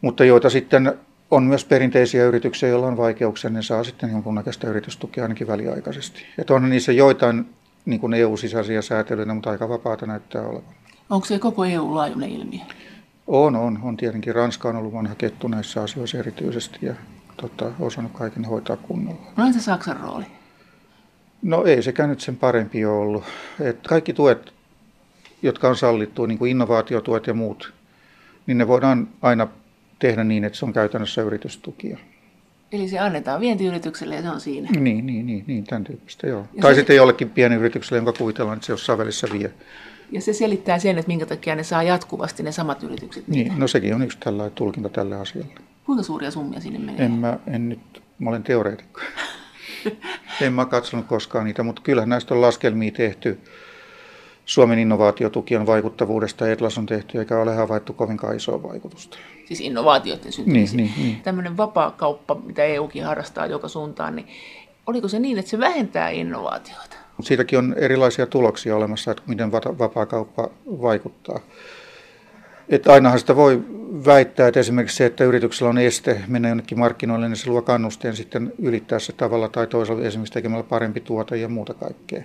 [0.00, 0.92] mutta joita sitten
[1.30, 6.26] on myös perinteisiä yrityksiä, joilla on vaikeuksia, ne saa sitten jonkunnäköistä yritystukea ainakin väliaikaisesti.
[6.38, 7.46] Että on niissä joitain
[7.84, 10.74] niin kuin EU-sisäisiä säätelyitä, mutta aika vapaata näyttää olevan.
[11.10, 12.60] Onko se koko EU-laajuinen ilmiö?
[13.26, 13.78] On, on.
[13.82, 14.34] On tietenkin.
[14.34, 16.94] Ranska on ollut vanha kettu näissä asioissa erityisesti ja
[17.36, 19.20] tota, osannut kaiken hoitaa kunnolla.
[19.36, 20.24] No entä Saksan rooli?
[21.42, 23.24] No ei sekään nyt sen parempi ole ollut.
[23.60, 24.52] Et kaikki tuet,
[25.44, 27.72] jotka on sallittu, niin kuin innovaatiotuet ja muut,
[28.46, 29.48] niin ne voidaan aina
[29.98, 31.98] tehdä niin, että se on käytännössä yritystukia.
[32.72, 34.68] Eli se annetaan vientiyritykselle ja se on siinä?
[34.70, 36.46] Niin, niin, niin, niin tämän tyyppistä joo.
[36.54, 36.78] Ja tai se...
[36.78, 39.52] sitten jollekin pienyritykselle, jonka kuvitellaan, että se jossain välissä vie.
[40.10, 43.28] Ja se selittää sen, että minkä takia ne saa jatkuvasti ne samat yritykset.
[43.28, 43.50] Niitä.
[43.50, 45.54] Niin, no sekin on yksi tällainen tulkinta tälle asialle.
[45.86, 47.06] Kuinka suuria summia sinne menee?
[47.06, 49.00] En mä, en nyt, mä olen teoreetikko.
[50.40, 53.38] en mä katsonut koskaan niitä, mutta kyllähän näistä on laskelmia tehty.
[54.44, 60.76] Suomen innovaatiotukien vaikuttavuudesta Etlas on tehty, eikä ole havaittu kovinkaan isoa vaikutusta siis innovaatioiden syntymisen.
[60.76, 61.22] Niin, niin, niin.
[61.22, 64.28] Tämmöinen vapaa-kauppa, mitä EUkin harrastaa joka suuntaan, niin
[64.86, 66.96] oliko se niin, että se vähentää innovaatioita?
[67.22, 71.40] Siitäkin on erilaisia tuloksia olemassa, että miten vapaa-kauppa vaikuttaa.
[72.68, 73.64] Että ainahan sitä voi
[74.06, 78.16] väittää, että esimerkiksi se, että yrityksellä on este mennä jonnekin markkinoille, niin se luo kannusteen
[78.16, 82.22] sitten ylittää se tavalla tai toisella esimerkiksi tekemällä parempi tuote ja muuta kaikkea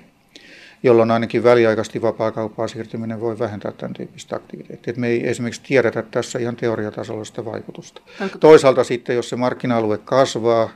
[0.84, 4.94] jolloin ainakin väliaikaisesti vapaa siirtyminen voi vähentää tämän tyyppistä aktiviteettia.
[4.98, 8.02] me ei esimerkiksi tiedetä tässä ihan teoriatasolla sitä vaikutusta.
[8.40, 10.70] Toisaalta sitten, jos se markkina-alue kasvaa,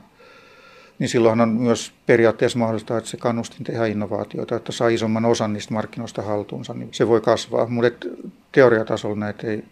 [0.99, 5.53] niin silloin on myös periaatteessa mahdollista, että se kannustin tehdä innovaatioita, että saa isomman osan
[5.53, 7.67] niistä markkinoista haltuunsa, niin se voi kasvaa.
[7.67, 8.07] Mutta
[8.51, 9.63] teoriatasolla näitä ei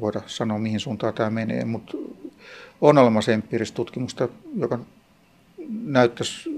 [0.00, 1.96] voida sanoa, mihin suuntaan tämä menee, mutta
[2.80, 4.78] on olemassa empiiristä tutkimusta, joka
[5.82, 6.50] näyttäisi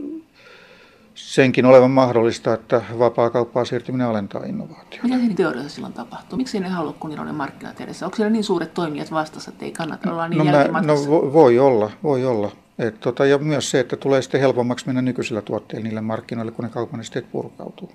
[1.17, 5.03] senkin olevan mahdollista, että vapaa-kauppaa siirtyminen alentaa innovaatioita.
[5.03, 6.37] Mitä siinä teoriassa silloin tapahtuu?
[6.37, 8.07] Miksi ne halua kunnillainen markkinat edessä?
[8.07, 10.95] Onko siellä niin suuret toimijat vastassa, että ei kannata olla niin no, mä, no
[11.33, 12.51] voi olla, voi olla.
[12.79, 16.65] Et tota, ja myös se, että tulee sitten helpommaksi mennä nykyisillä tuotteilla niille markkinoille, kun
[16.65, 17.93] ne kaupan esteet purkautuu.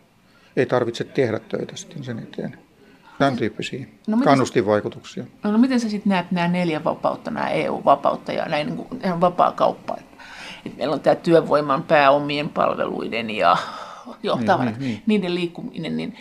[0.56, 2.58] Ei tarvitse tehdä töitä sitten sen eteen.
[3.20, 5.24] Tämän tyyppisiä no, kannustinvaikutuksia.
[5.44, 9.52] No, no miten sä sitten näet nämä neljä vapautta, nämä EU-vapautta ja näin niin vapaa
[9.52, 9.98] kauppa?
[10.66, 13.58] Että meillä on tämä työvoiman pääomien palveluiden ja
[14.24, 15.04] jo, niin, tavarat, niin, niin.
[15.06, 16.16] niiden liikkuminen, niin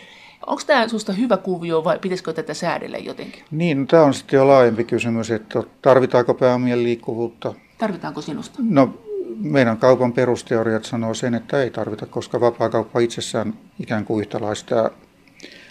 [0.47, 3.45] Onko tämä sinusta hyvä kuvio vai pitäisikö tätä säädellä jotenkin?
[3.51, 7.55] Niin, no, tämä on sitten jo laajempi kysymys, että tarvitaanko pääomien liikkuvuutta?
[7.79, 8.59] Tarvitaanko sinusta?
[8.63, 8.95] No,
[9.37, 14.91] meidän kaupan perusteoriat sanoo sen, että ei tarvita, koska vapaakauppa itsessään ikään kuin yhtälaistaa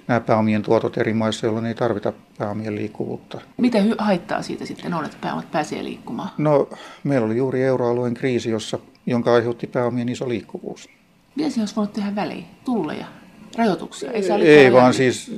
[0.10, 3.42] nämä pääomien tuotot eri maissa, jolloin ei tarvita pääomien liikkuvuutta.
[3.58, 6.30] Mitä haittaa siitä sitten on, että pääomat pääsee liikkumaan?
[6.38, 6.70] No,
[7.04, 10.90] meillä oli juuri euroalueen kriisi, jossa, jonka aiheutti pääomien iso liikkuvuus.
[11.36, 12.46] Mitä se olisi voinut tehdä väliin?
[12.66, 13.06] Tulleja?
[13.58, 14.12] Rajoituksia?
[14.12, 15.32] Ei, ei vaan siis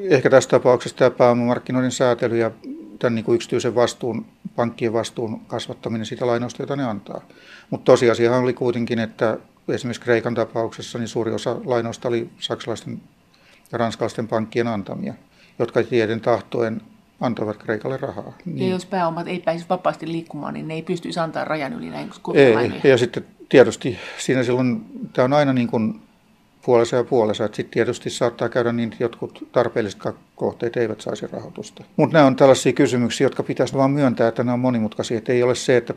[0.00, 2.50] ehkä tässä tapauksessa tämä pääomamarkkinoiden säätely ja
[2.98, 7.20] tämän niin kuin yksityisen vastuun pankkien vastuun kasvattaminen siitä lainausta, jota ne antaa.
[7.70, 13.00] Mutta tosiasiahan oli kuitenkin, että esimerkiksi Kreikan tapauksessa niin suuri osa lainoista oli saksalaisten
[13.72, 15.14] ranskalaisten pankkien antamia,
[15.58, 16.80] jotka tieten tahtoen
[17.20, 18.32] antoivat Kreikalle rahaa.
[18.44, 18.58] Niin.
[18.58, 22.10] Ja jos pääomat ei pääsisi vapaasti liikkumaan, niin ne ei pystyisi antaa rajan yli näin
[22.34, 26.00] Ei, ja sitten tietysti siinä silloin, tämä on aina niin kuin
[26.64, 30.00] puolessa ja puolessa, että sitten tietysti saattaa käydä niin, että jotkut tarpeelliset
[30.36, 31.84] kohteet eivät saisi rahoitusta.
[31.96, 35.42] Mutta nämä on tällaisia kysymyksiä, jotka pitäisi vaan myöntää, että nämä on monimutkaisia, että ei
[35.42, 35.94] ole se, että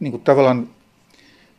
[0.00, 0.68] niin kuin tavallaan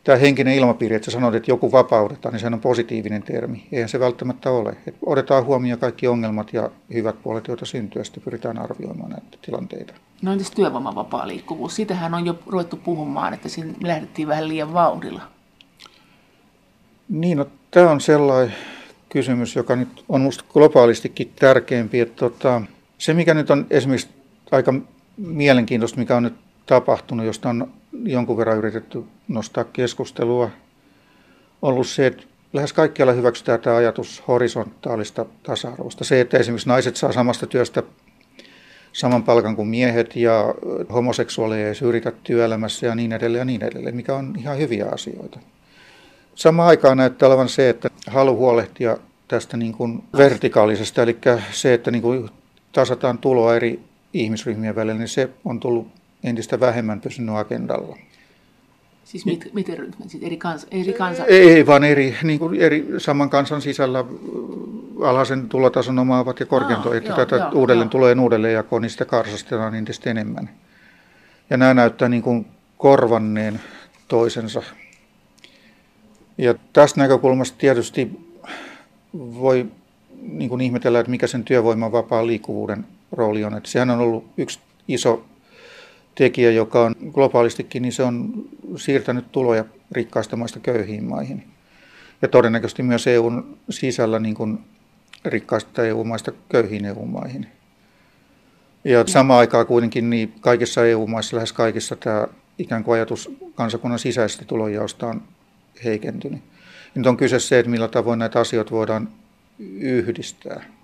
[0.08, 3.66] tämä henkinen ilmapiiri, että sä sanot, että joku vapaudetaan, niin se on positiivinen termi.
[3.72, 4.70] Eihän se välttämättä ole.
[4.86, 9.38] Että otetaan huomioon kaikki ongelmat ja hyvät puolet, joita syntyy, ja sitten pyritään arvioimaan näitä
[9.42, 9.94] tilanteita.
[10.22, 11.76] No entäs työvoiman vapaa liikkuvuus?
[11.76, 15.22] Siitähän on jo ruvettu puhumaan, että siinä lähdettiin vähän liian vauhdilla.
[17.08, 18.54] Niin, no, tämä on sellainen
[19.08, 22.00] kysymys, joka nyt on minusta globaalistikin tärkeämpi.
[22.00, 22.62] Että tota,
[22.98, 24.08] se, mikä nyt on esimerkiksi
[24.50, 24.74] aika
[25.16, 27.72] mielenkiintoista, mikä on nyt tapahtunut, josta on
[28.04, 30.50] jonkun verran yritetty nostaa keskustelua,
[31.62, 36.04] ollut se, että lähes kaikkialla hyväksytään tämä ajatus horisontaalista tasa-arvosta.
[36.04, 37.82] Se, että esimerkiksi naiset saa samasta työstä
[38.92, 40.54] saman palkan kuin miehet ja
[40.92, 45.40] homoseksuaaleja ei syrjitä työelämässä ja niin edelleen ja niin edelleen, mikä on ihan hyviä asioita.
[46.34, 48.96] Samaan aikaan näyttää olevan se, että halu huolehtia
[49.28, 51.18] tästä niin kuin vertikaalisesta, eli
[51.50, 52.30] se, että niin kuin
[52.72, 53.80] tasataan tuloa eri
[54.12, 57.96] ihmisryhmien välillä, niin se on tullut entistä vähemmän pysynyt agendalla.
[59.04, 60.08] Siis mit, miten ryhmät?
[60.10, 61.24] Siis eri, kans, eri kansa?
[61.24, 64.04] Ei, vaan eri, niin kuin eri saman kansan sisällä
[65.02, 69.04] alhaisen tulotason omaavat ja korkean, oh, että joo, tätä joo, uudelleen tulee uudelleenjakoon, niin sitä
[69.04, 70.50] karsastetaan entistä enemmän.
[71.50, 72.46] Ja nämä näyttää niin kuin
[72.78, 73.60] korvanneen
[74.08, 74.62] toisensa.
[76.38, 78.10] Ja tästä näkökulmasta tietysti
[79.14, 79.66] voi
[80.22, 83.56] niin kuin ihmetellä, että mikä sen työvoiman vapaan liikkuvuuden rooli on.
[83.56, 85.24] Että sehän on ollut yksi iso
[86.18, 88.44] tekijä, joka on globaalistikin, niin se on
[88.76, 91.44] siirtänyt tuloja rikkaista maista köyhiin maihin.
[92.22, 94.58] Ja todennäköisesti myös EUn sisällä niin kuin
[95.24, 97.46] rikkaista EU-maista köyhiin EU-maihin.
[98.84, 102.26] Ja samaan aikaan kuitenkin niin kaikissa EU-maissa, lähes kaikissa tämä
[102.58, 105.22] ikään kuin ajatus kansakunnan sisäisestä tulonjaosta on
[105.84, 106.40] heikentynyt.
[106.94, 109.08] Nyt on kyse se, että millä tavoin näitä asioita voidaan
[109.80, 110.77] yhdistää.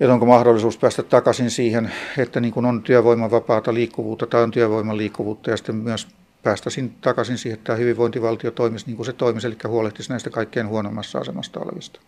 [0.00, 4.50] Että onko mahdollisuus päästä takaisin siihen, että niin kuin on työvoiman vapaata liikkuvuutta tai on
[4.50, 6.08] työvoiman liikkuvuutta ja sitten myös
[6.42, 10.68] päästä takaisin siihen, että tämä hyvinvointivaltio toimisi niin kuin se toimisi, eli huolehtisi näistä kaikkein
[10.68, 12.00] huonommassa asemasta olevista,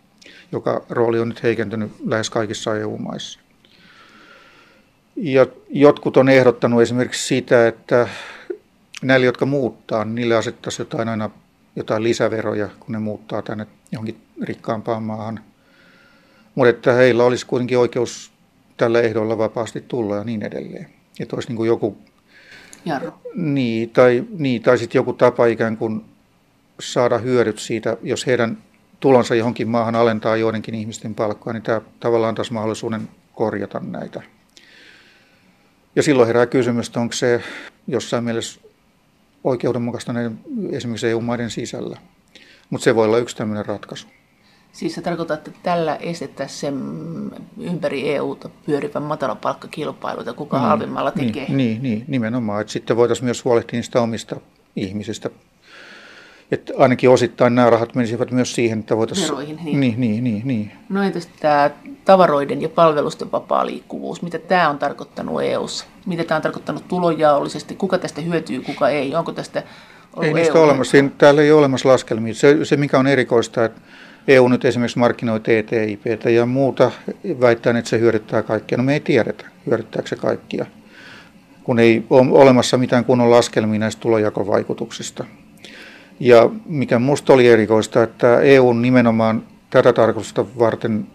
[0.51, 3.39] joka rooli on nyt heikentynyt lähes kaikissa EU-maissa.
[5.15, 8.07] Ja jotkut on ehdottanut esimerkiksi sitä, että
[9.01, 11.29] näille, jotka muuttaa, niin niille asettaisiin jotain aina
[11.75, 15.39] jotain lisäveroja, kun ne muuttaa tänne johonkin rikkaampaan maahan.
[16.61, 18.31] Mutta että heillä olisi kuitenkin oikeus
[18.77, 20.89] tällä ehdolla vapaasti tulla ja niin edelleen.
[21.19, 21.97] Että olisi niin kuin joku...
[22.85, 23.13] Jarro.
[23.35, 26.05] Niin, tai, niin, tai sitten joku tapa ikään kuin
[26.79, 28.57] saada hyödyt siitä, jos heidän
[28.99, 34.21] tulonsa johonkin maahan alentaa joidenkin ihmisten palkkoa, niin tämä tavallaan taas mahdollisuuden korjata näitä.
[35.95, 37.43] Ja silloin herää kysymys, että onko se
[37.87, 38.61] jossain mielessä
[39.43, 40.39] oikeudenmukaista näiden
[40.71, 41.97] esimerkiksi EU-maiden sisällä.
[42.69, 44.07] Mutta se voi olla yksi tämmöinen ratkaisu.
[44.71, 46.75] Siis se tarkoittaa, että tällä estettäisiin sen
[47.57, 51.45] ympäri EUta pyörivän matalapalkkakilpailu, että kuka niin, halvimmalla tekee.
[51.49, 52.61] Niin, niin, niin nimenomaan.
[52.61, 54.35] Että sitten voitaisiin myös huolehtia niistä omista
[54.75, 55.29] ihmisistä.
[56.51, 59.27] Että ainakin osittain nämä rahat menisivät myös siihen, että voitaisiin...
[59.27, 59.79] Veroihin, niin.
[59.79, 60.41] Niin, niin, niin.
[60.45, 60.71] niin.
[60.89, 61.69] No entäs tämä
[62.05, 65.85] tavaroiden ja palvelusten vapaa liikkuvuus, mitä tämä on tarkoittanut EUssa?
[66.05, 67.75] Mitä tämä on tarkoittanut tulonjaollisesti?
[67.75, 69.15] Kuka tästä hyötyy, kuka ei?
[69.15, 69.63] Onko tästä
[70.13, 70.91] ollut Ei niistä EU olemassa.
[70.91, 72.33] Siinä, täällä ei ole olemassa laskelmia.
[72.33, 73.81] Se, se, mikä on erikoista, että
[74.27, 76.91] EU nyt esimerkiksi markkinoi TTIP ja muuta,
[77.41, 78.77] väittää, että se hyödyttää kaikkia.
[78.77, 80.65] No me ei tiedetä, hyödyttääkö se kaikkia,
[81.63, 85.25] kun ei ole olemassa mitään kunnon laskelmia näistä tulojakovaikutuksista.
[86.19, 91.07] Ja mikä minusta oli erikoista, että EU nimenomaan tätä tarkoitusta varten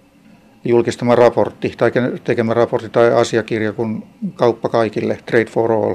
[0.65, 1.93] julkistama raportti tai
[2.25, 4.03] tekemä raportti tai asiakirja kuin
[4.35, 5.95] kauppa kaikille, Trade for All,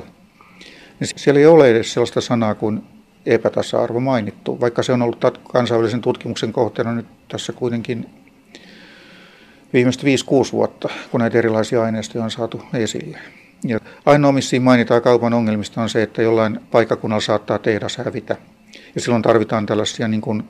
[0.99, 2.83] niin siellä ei ole edes sellaista sanaa kuin
[3.25, 8.09] epätasa-arvo mainittu, vaikka se on ollut kansainvälisen tutkimuksen kohteena nyt tässä kuitenkin
[9.73, 10.05] viimeiset 5-6
[10.51, 13.17] vuotta, kun näitä erilaisia aineistoja on saatu esille.
[13.63, 18.35] Ja ainoa, missä mainitaan kaupan ongelmista, on se, että jollain paikkakunnalla saattaa tehdas hävitä.
[18.95, 20.43] Ja silloin tarvitaan tällaisia niin kuin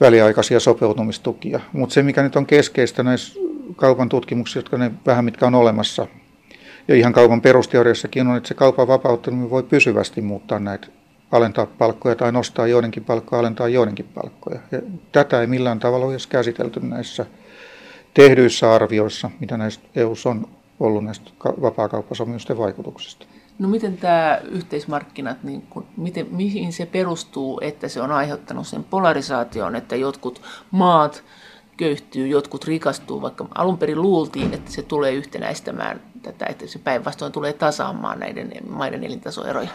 [0.00, 1.60] väliaikaisia sopeutumistukia.
[1.72, 3.40] Mutta se, mikä nyt on keskeistä näissä
[3.76, 6.06] kaupan tutkimuksissa, jotka ne vähän mitkä on olemassa,
[6.88, 10.86] ja ihan kaupan perusteoriassakin on, että se kaupan vapauttaminen voi pysyvästi muuttaa näitä
[11.32, 14.60] alentaa palkkoja tai nostaa joidenkin palkkoja, alentaa joidenkin palkkoja.
[14.72, 14.78] Ja
[15.12, 17.26] tätä ei millään tavalla ole edes käsitelty näissä
[18.14, 20.48] tehdyissä arvioissa, mitä näistä EU on
[20.80, 21.30] ollut näistä
[21.62, 23.26] vapaakauppasopimusten vaikutuksista.
[23.58, 28.84] No miten tämä yhteismarkkinat, niin kun, miten, mihin se perustuu, että se on aiheuttanut sen
[28.84, 31.24] polarisaation, että jotkut maat
[31.76, 37.32] köyhtyy, jotkut rikastuu, vaikka alun perin luultiin, että se tulee yhtenäistämään tätä, että se päinvastoin
[37.32, 39.68] tulee tasaamaan näiden maiden elintasoeroja?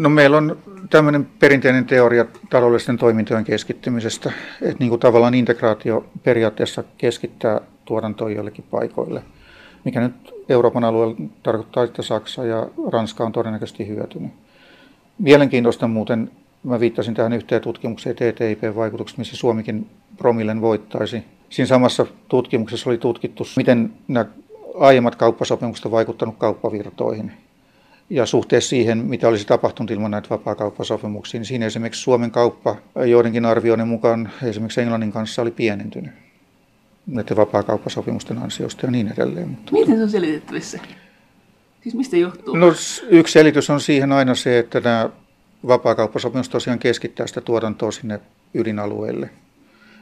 [0.00, 0.58] No meillä on
[0.90, 4.32] tämmöinen perinteinen teoria taloudellisten toimintojen keskittymisestä,
[4.62, 9.22] että niin kuin tavallaan integraatio periaatteessa keskittää tuotantoa joillekin paikoille,
[9.84, 10.14] mikä nyt
[10.48, 14.32] Euroopan alueella tarkoittaa, että Saksa ja Ranska on todennäköisesti hyötynyt.
[15.18, 16.30] Mielenkiintoista muuten,
[16.62, 19.86] mä viittasin tähän yhteen tutkimukseen TTIP-vaikutukset, missä Suomikin
[20.16, 21.24] promillen voittaisi.
[21.50, 24.26] Siinä samassa tutkimuksessa oli tutkittu, miten nämä
[24.78, 27.32] aiemmat kauppasopimukset ovat vaikuttaneet kauppavirtoihin.
[28.10, 33.44] Ja suhteessa siihen, mitä olisi tapahtunut ilman näitä vapaakauppasopimuksia, niin siinä esimerkiksi Suomen kauppa joidenkin
[33.44, 36.12] arvioiden mukaan esimerkiksi Englannin kanssa oli pienentynyt
[37.06, 39.48] näiden vapaakauppasopimusten ansiosta ja niin edelleen.
[39.48, 39.72] Mutta...
[39.72, 40.78] Miten se on selitettävissä?
[41.82, 42.56] Siis mistä johtuu?
[42.56, 42.66] No,
[43.08, 45.10] yksi selitys on siihen aina se, että nämä
[45.66, 48.20] vapaakauppasopimus tosiaan keskittää sitä tuotantoa sinne
[48.54, 49.30] ydinalueelle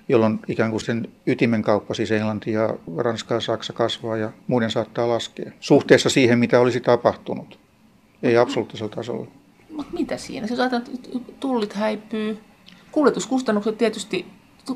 [0.08, 4.70] jolloin ikään kuin sen ytimen kauppa, siis Englanti ja Ranska ja Saksa kasvaa ja muiden
[4.70, 5.50] saattaa laskea.
[5.60, 7.58] Suhteessa siihen, mitä olisi tapahtunut.
[8.22, 9.26] Ei absoluuttisella tasolla.
[9.70, 10.46] Mutta mitä siinä?
[10.50, 12.38] Jos ajatellaan, että tullit häipyy,
[12.92, 14.26] kuljetuskustannukset tietysti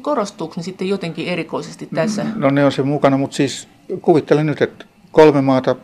[0.03, 2.27] korostuuko ne sitten jotenkin erikoisesti tässä?
[2.35, 3.69] No ne on se mukana, mutta siis
[4.03, 5.77] kuvittelen nyt, että kolme maata,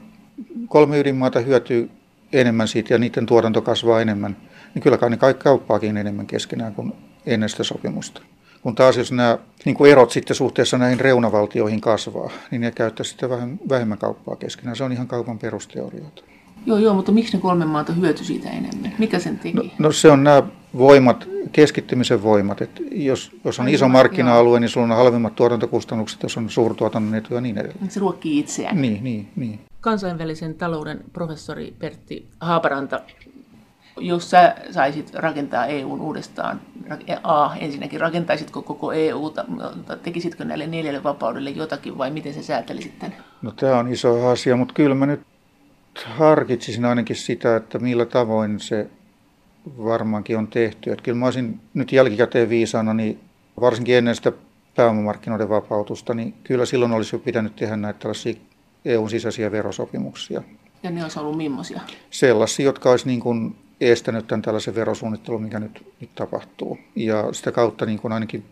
[0.68, 1.90] kolme ydinmaata hyötyy
[2.32, 4.36] enemmän siitä ja niiden tuotanto kasvaa enemmän.
[4.74, 6.92] Niin kyllä kai ne kaikki kauppaakin enemmän keskenään kuin
[7.26, 8.22] ennen sitä sopimusta.
[8.62, 13.04] Kun taas jos nämä niin kuin erot sitten suhteessa näihin reunavaltioihin kasvaa, niin ne käyttää
[13.04, 14.76] sitten vähän vähemmän kauppaa keskenään.
[14.76, 16.22] Se on ihan kaupan perusteorioita.
[16.66, 18.94] Joo, joo, mutta miksi ne kolme maata hyöty siitä enemmän?
[18.98, 19.56] Mikä sen teki?
[19.56, 20.42] No, no se on nämä
[20.78, 22.62] voimat, keskittymisen voimat.
[22.62, 24.58] Että jos, jos on Aivan, iso markkina-alue, joo.
[24.58, 27.90] niin sulla on halvemmat tuotantokustannukset, jos on suurtuotannon etu ja niin edelleen.
[27.90, 28.82] Se ruokkii itseään.
[28.82, 29.60] Niin, niin, niin.
[29.80, 33.00] Kansainvälisen talouden professori Pertti Haaparanta
[34.00, 36.60] jos sä saisit rakentaa EUn uudestaan,
[37.22, 39.44] A, ensinnäkin rakentaisitko koko EUta,
[40.02, 43.16] tekisitkö näille neljälle vapaudelle jotakin vai miten sä säätelisit tänne?
[43.42, 45.20] No tämä on iso asia, mutta kyllä mä nyt
[46.06, 48.87] harkitsisin ainakin sitä, että millä tavoin se
[49.78, 50.92] varmaankin on tehty.
[50.92, 53.20] Että kyllä mä olisin nyt jälkikäteen viisaana, niin
[53.61, 54.32] varsinkin ennen sitä
[54.76, 58.34] pääomamarkkinoiden vapautusta, niin kyllä silloin olisi jo pitänyt tehdä näitä tällaisia
[58.84, 60.42] EUn sisäisiä verosopimuksia.
[60.82, 61.80] Ja ne olisi ollut millaisia?
[62.11, 66.78] Sellaisia, jotka olisi niin kuin estänyt tämän tällaisen verosuunnittelun, mikä nyt, nyt tapahtuu.
[66.96, 68.44] Ja sitä kautta niin kuin ainakin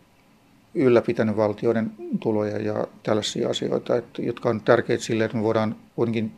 [0.75, 6.33] ylläpitänyt valtioiden tuloja ja tällaisia asioita, että, jotka on tärkeitä sille, että me voidaan kuitenkin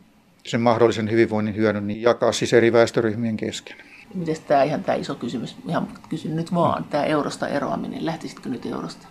[0.45, 3.77] sen mahdollisen hyvinvoinnin hyödyn niin jakaa siis eri väestöryhmien kesken.
[4.13, 8.65] Miten tämä ihan tämä iso kysymys, ihan kysyn nyt vaan, tämä eurosta eroaminen, lähtisitkö nyt
[8.65, 9.07] eurosta?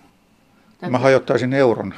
[0.78, 0.90] Tämä...
[0.90, 1.94] Mä hajottaisin euron.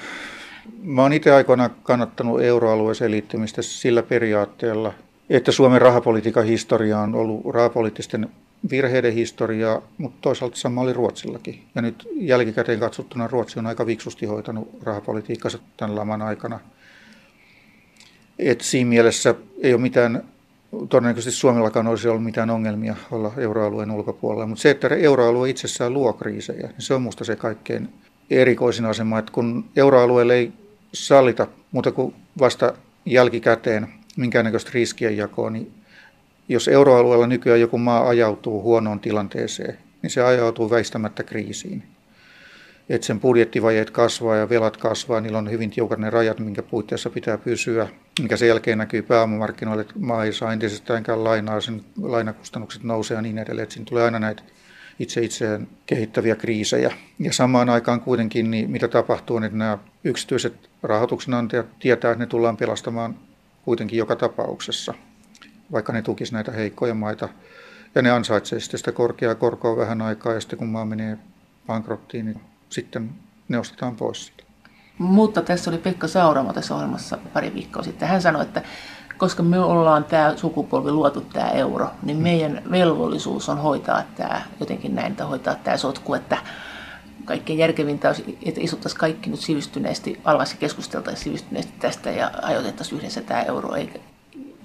[0.82, 4.92] Mä oon itse aikoinaan kannattanut euroalueeseen liittymistä sillä periaatteella,
[5.30, 8.28] että Suomen rahapolitiikan historia on ollut rahapoliittisten
[8.70, 11.62] virheiden historiaa, mutta toisaalta sama oli Ruotsillakin.
[11.74, 16.60] Ja nyt jälkikäteen katsottuna Ruotsi on aika viksusti hoitanut rahapolitiikkansa tämän laman aikana.
[18.40, 20.24] Et siinä mielessä ei ole mitään,
[20.88, 24.46] todennäköisesti Suomellakaan olisi ollut mitään ongelmia olla euroalueen ulkopuolella.
[24.46, 27.88] Mutta se, että euroalue itsessään luo kriisejä, niin se on minusta se kaikkein
[28.30, 30.52] erikoisin asema, että kun euroalueelle ei
[30.94, 32.72] sallita muuta kuin vasta
[33.06, 35.72] jälkikäteen minkäännäköistä riskien jakoa, niin
[36.48, 41.82] jos euroalueella nykyään joku maa ajautuu huonoon tilanteeseen, niin se ajautuu väistämättä kriisiin.
[42.88, 47.10] Että sen budjettivajeet kasvaa ja velat kasvaa, niillä on hyvin tiukat ne rajat, minkä puitteissa
[47.10, 47.88] pitää pysyä,
[48.22, 53.22] mikä sen jälkeen näkyy pääomamarkkinoille, että maa ei saa entisestäänkään lainaa, sen lainakustannukset nousee ja
[53.22, 53.62] niin edelleen.
[53.62, 54.42] Että siinä tulee aina näitä
[54.98, 56.94] itse itseään kehittäviä kriisejä.
[57.18, 62.56] Ja samaan aikaan kuitenkin, niin mitä tapahtuu, niin nämä yksityiset rahoituksenantajat tietää, että ne tullaan
[62.56, 63.16] pelastamaan
[63.64, 64.94] kuitenkin joka tapauksessa,
[65.72, 67.28] vaikka ne tukisi näitä heikkoja maita.
[67.94, 71.18] Ja ne ansaitsee sitten sitä korkeaa korkoa vähän aikaa, ja sitten kun maa menee
[71.66, 73.10] bankrottiin, niin sitten
[73.48, 74.49] ne ostetaan pois sitä.
[75.00, 78.08] Mutta tässä oli Pekka Sauramo tässä ohjelmassa pari viikkoa sitten.
[78.08, 78.62] Hän sanoi, että
[79.16, 84.94] koska me ollaan tämä sukupolvi luotu tämä euro, niin meidän velvollisuus on hoitaa tämä jotenkin
[84.94, 86.38] näin, että hoitaa tämä sotku, että
[87.24, 93.20] kaikkein järkevintä olisi, että istuttaisiin kaikki nyt sivistyneesti ja keskusteltaisiin sivistyneesti tästä ja ajoitettaisiin yhdessä
[93.20, 93.98] tämä euro, eikä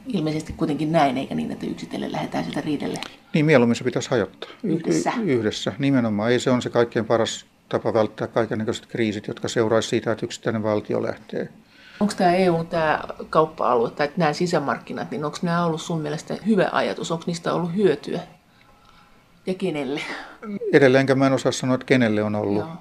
[0.07, 2.99] ilmeisesti kuitenkin näin, eikä niin, että yksitellen lähdetään sitä riidelle.
[3.33, 4.49] Niin, mieluummin se pitäisi hajottaa.
[4.63, 5.13] Yhdessä.
[5.23, 6.31] Y- yhdessä, nimenomaan.
[6.31, 10.63] Ei se on se kaikkein paras tapa välttää kaikenlaiset kriisit, jotka seuraisivat siitä, että yksittäinen
[10.63, 11.49] valtio lähtee.
[11.99, 16.69] Onko tämä EU, tämä kauppa-alue tai nämä sisämarkkinat, niin onko nämä ollut sun mielestä hyvä
[16.71, 17.11] ajatus?
[17.11, 18.19] Onko niistä ollut hyötyä?
[19.45, 20.01] Ja kenelle?
[20.73, 22.65] Edelleenkä mä en osaa sanoa, että kenelle on ollut.
[22.65, 22.77] Joo.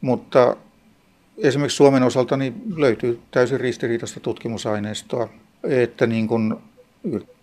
[0.00, 0.56] Mutta
[1.38, 5.28] esimerkiksi Suomen osalta niin löytyy täysin ristiriitaista tutkimusaineistoa,
[5.64, 6.62] että niin kun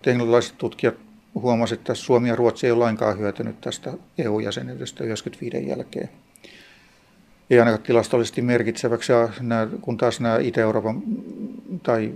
[0.05, 0.95] englantilaiset tutkijat
[1.35, 6.09] huomasivat, että Suomi ja Ruotsi ei ole lainkaan hyötynyt tästä EU-jäsenyydestä 95 jälkeen.
[7.49, 11.03] Ei ainakaan tilastollisesti merkitseväksi, ja nämä, kun taas nämä Itä-Euroopan
[11.83, 12.11] tai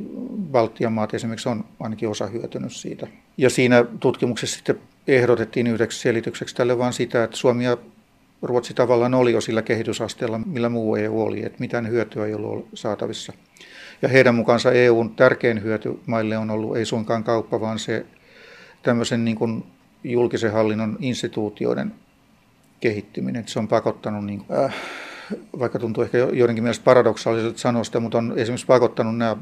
[0.52, 3.08] Baltian maat esimerkiksi on ainakin osa hyötynyt siitä.
[3.38, 7.78] Ja siinä tutkimuksessa sitten ehdotettiin yhdeksi selitykseksi tälle vaan sitä, että Suomi ja
[8.42, 12.68] Ruotsi tavallaan oli jo sillä kehitysasteella, millä muu EU oli, että mitään hyötyä ei ollut
[12.74, 13.34] saatavissa.
[14.02, 18.06] Ja heidän mukaansa EUn tärkein hyöty maille on ollut ei suinkaan kauppa, vaan se
[18.84, 19.64] tämmöisen niin kuin
[20.04, 21.94] julkisen hallinnon instituutioiden
[22.80, 23.48] kehittyminen.
[23.48, 24.76] Se on pakottanut, niin, äh,
[25.60, 29.38] vaikka tuntuu ehkä joidenkin mielestä paradoksaaliselta sanoa sitä, mutta on esimerkiksi pakottanut nämä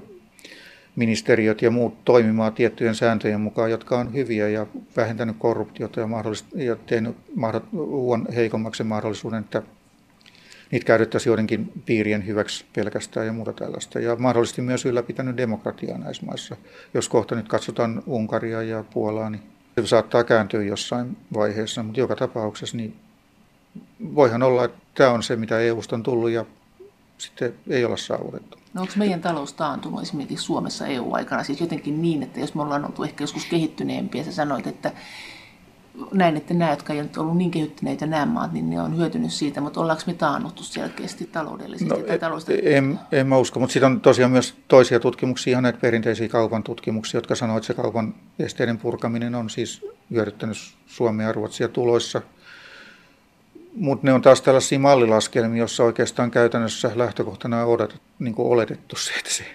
[0.95, 4.67] ministeriöt ja muut toimimaan tiettyjen sääntöjen mukaan, jotka on hyviä ja
[4.97, 6.07] vähentänyt korruptiota ja,
[6.55, 7.15] ja tehnyt
[7.71, 9.63] huon heikommaksi mahdollisuuden, että
[10.71, 13.99] niitä käytettäisiin joidenkin piirien hyväksi pelkästään ja muuta tällaista.
[13.99, 16.55] Ja mahdollisesti myös ylläpitänyt demokratiaa näissä maissa.
[16.93, 19.41] Jos kohta nyt katsotaan Unkaria ja Puolaa, niin
[19.81, 22.95] se saattaa kääntyä jossain vaiheessa, mutta joka tapauksessa niin
[24.15, 26.45] voihan olla, että tämä on se, mitä EUsta on tullut ja
[27.17, 28.57] sitten ei olla saavutettu.
[28.73, 32.85] No onko meidän talous taantunut esimerkiksi Suomessa EU-aikana siis jotenkin niin, että jos me ollaan
[32.85, 34.91] oltu ehkä joskus kehittyneempiä, sä sanoit, että
[36.13, 39.61] näin, että nämä, jotka eivät ollut niin kehittyneitä nämä maat, niin ne on hyötynyt siitä,
[39.61, 41.93] mutta ollaanko me taannuttu selkeästi taloudellisesti?
[41.93, 42.73] No, tai taloudellisesti?
[42.73, 46.63] En, en mä usko, mutta sitten on tosiaan myös toisia tutkimuksia, ihan näitä perinteisiä kaupan
[46.63, 50.57] tutkimuksia, jotka sanoo, että se kaupan esteiden purkaminen on siis hyödyttänyt
[50.87, 52.21] Suomea ja Ruotsia tuloissa.
[53.75, 59.13] Mutta ne on taas tällaisia mallilaskelmia, joissa oikeastaan käytännössä lähtökohtana on odotettu, niin oletettu se,
[59.13, 59.45] että se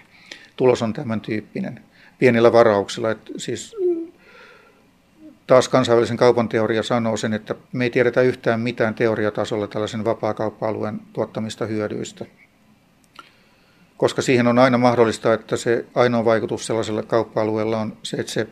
[0.55, 1.81] tulos on tämän tyyppinen
[2.19, 3.11] pienillä varauksilla.
[3.11, 3.75] Että siis
[5.47, 11.01] taas kansainvälisen kaupan teoria sanoo sen, että me ei tiedetä yhtään mitään teoriatasolla tällaisen vapaakauppa-alueen
[11.13, 12.25] tuottamista hyödyistä.
[13.97, 18.47] Koska siihen on aina mahdollista, että se ainoa vaikutus sellaisella kauppa-alueella on se, että se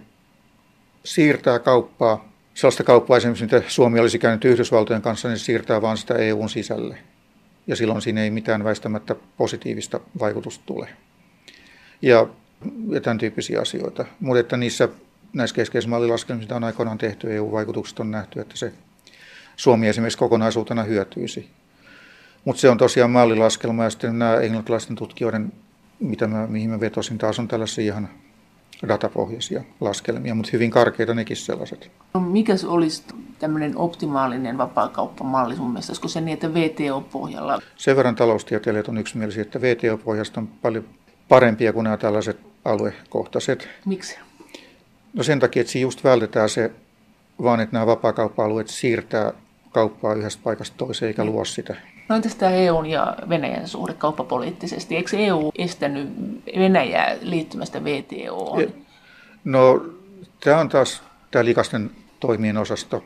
[1.03, 5.97] siirtää kauppaa, sellaista kauppaa esimerkiksi, mitä Suomi olisi käynyt Yhdysvaltojen kanssa, niin se siirtää vain
[5.97, 6.97] sitä EUn sisälle.
[7.67, 10.89] Ja silloin siinä ei mitään väistämättä positiivista vaikutusta tule.
[12.01, 12.27] Ja,
[12.89, 14.05] ja tämän tyyppisiä asioita.
[14.19, 14.89] Mutta että niissä
[15.33, 18.73] näissä keskeisissä mallilaskelmissa, mitä on aikoinaan tehty, EU-vaikutukset on nähty, että se
[19.55, 21.49] Suomi esimerkiksi kokonaisuutena hyötyisi.
[22.45, 25.53] Mutta se on tosiaan mallilaskelma ja sitten nämä englantilaisten tutkijoiden,
[25.99, 28.09] mitä mä, mihin mä vetosin, taas on tällaisia ihan
[28.87, 31.91] datapohjaisia laskelmia, mutta hyvin karkeita nekin sellaiset.
[32.13, 33.03] No, mikä olisi
[33.39, 35.91] tämmöinen optimaalinen vapaakauppamalli sun mielestä?
[35.91, 37.59] Olisiko se niin, että VTO-pohjalla?
[37.77, 40.83] Sen verran taloustieteilijät on yksimielisiä, että VTO-pohjasta on paljon
[41.29, 43.69] parempia kuin nämä tällaiset aluekohtaiset.
[43.85, 44.17] Miksi?
[45.13, 46.71] No sen takia, että siinä just vältetään se
[47.43, 49.33] vaan, että nämä vapaakauppa-alueet siirtää
[49.71, 51.75] kauppaa yhdestä paikasta toiseen eikä luo sitä.
[52.09, 54.95] No entäs tämä EUn ja Venäjän suhde kauppapoliittisesti?
[54.95, 56.09] Eikö EU estänyt
[56.57, 58.73] Venäjää liittymästä VTOon?
[59.43, 59.85] No
[60.43, 63.03] tämä on taas tämä likasten toimien osasto.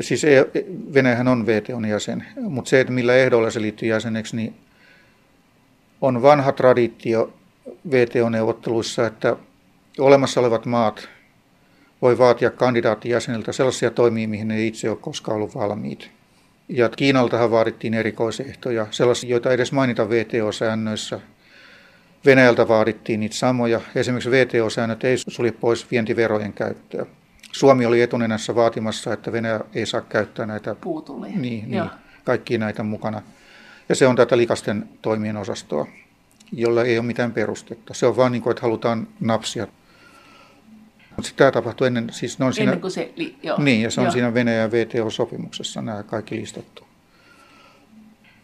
[0.00, 0.46] Siis e
[0.94, 4.54] Venäjähän on VTOn jäsen, mutta se, että millä ehdoilla se liittyy jäseneksi, niin
[6.00, 7.32] on vanha traditio
[7.90, 9.36] VTO-neuvotteluissa, että
[9.98, 11.08] olemassa olevat maat
[12.02, 16.10] voi vaatia kandidaattijäseniltä sellaisia toimia, mihin ne itse ole koskaan ollut valmiit.
[16.72, 21.20] Ja Kiinaltahan vaadittiin erikoisehtoja, sellaisia, joita edes mainita VTO-säännöissä.
[22.26, 23.80] Venäjältä vaadittiin niitä samoja.
[23.94, 27.06] Esimerkiksi VTO-säännöt ei sulje pois vientiverojen käyttöä.
[27.52, 31.36] Suomi oli etunenässä vaatimassa, että Venäjä ei saa käyttää näitä Puutulia.
[31.36, 31.90] Niin, niin,
[32.24, 33.22] kaikkia näitä mukana.
[33.88, 35.86] Ja se on tätä likasten toimien osastoa,
[36.52, 37.94] jolla ei ole mitään perustetta.
[37.94, 39.66] Se on vain niin kuin, että halutaan napsia
[41.20, 43.62] mutta tämä tapahtui ennen, siis ne on siinä, ennen kuin se, li, joo.
[43.62, 44.12] Niin, ja se on joo.
[44.12, 46.86] siinä Venäjän VTO-sopimuksessa nämä kaikki listattu.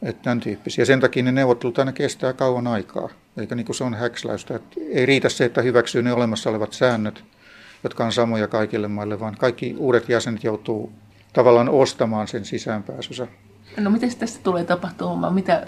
[0.02, 0.84] Että tämän tyyppisiä.
[0.84, 4.54] Sen takia ne neuvottelut aina kestää kauan aikaa, eikä niin kuin se on häksläystä.
[4.56, 7.24] Että ei riitä se, että hyväksyy ne olemassa olevat säännöt,
[7.84, 10.92] jotka on samoja kaikille maille, vaan kaikki uudet jäsenet joutuu
[11.32, 13.26] tavallaan ostamaan sen sisäänpääsynsä.
[13.76, 15.34] No miten tästä tulee tapahtumaan?
[15.34, 15.66] Mitä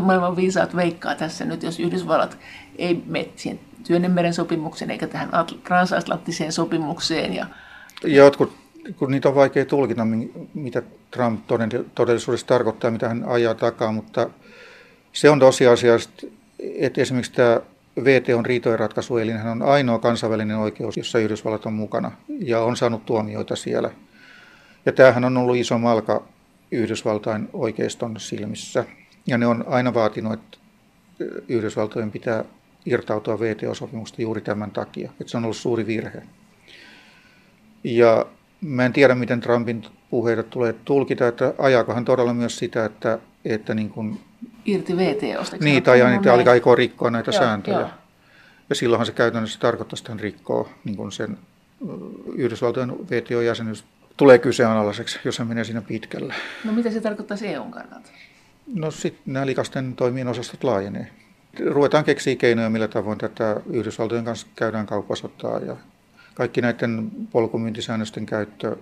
[0.00, 2.38] maailman viisaat veikkaa tässä nyt, jos Yhdysvallat
[2.78, 5.30] ei mene siihen Työnnemeren sopimukseen eikä tähän
[5.64, 7.34] transatlanttiseen sopimukseen.
[7.34, 7.46] Ja...
[8.04, 8.56] Jotkut,
[8.96, 10.06] kun niitä on vaikea tulkita,
[10.54, 11.46] mitä Trump
[11.94, 14.30] todellisuudessa tarkoittaa, mitä hän ajaa takaa, mutta
[15.12, 15.94] se on tosiasia,
[16.78, 17.60] että esimerkiksi tämä
[18.04, 23.06] VTOn riitojen ratkaisuelin hän on ainoa kansainvälinen oikeus, jossa Yhdysvallat on mukana ja on saanut
[23.06, 23.90] tuomioita siellä.
[24.86, 26.22] Ja tämähän on ollut iso malka
[26.70, 28.84] Yhdysvaltain oikeiston silmissä.
[29.26, 30.58] Ja ne on aina vaatinut, että
[31.48, 32.44] Yhdysvaltojen pitää
[32.86, 35.10] irtautua VTO-sopimusta juuri tämän takia.
[35.20, 36.22] Että se on ollut suuri virhe.
[37.84, 38.26] Ja
[38.60, 43.74] mä en tiedä, miten Trumpin puheita tulee tulkita, että ajaakohan todella myös sitä, että, että
[43.74, 44.20] niin kuin,
[44.64, 45.56] Irti VTOsta.
[45.60, 47.78] Niin, tai niitä alkaa aikoo rikkoa näitä joo, sääntöjä.
[47.78, 47.88] Joo.
[48.68, 51.38] Ja silloinhan se käytännössä tarkoittaa, että hän rikkoo niin kuin sen
[52.34, 53.84] Yhdysvaltojen VTO-jäsenyys
[54.16, 56.34] tulee kyseenalaiseksi, jos hän menee siinä pitkälle.
[56.64, 58.10] No mitä se tarkoittaa EUn kannalta?
[58.74, 61.10] No sitten nämä likasten toimien osastot laajenee.
[61.66, 65.76] Ruvetaan keksiä keinoja, millä tavoin tätä Yhdysvaltojen kanssa käydään kauppasotaa ja
[66.34, 68.76] kaikki näiden polkumyyntisäännösten käyttö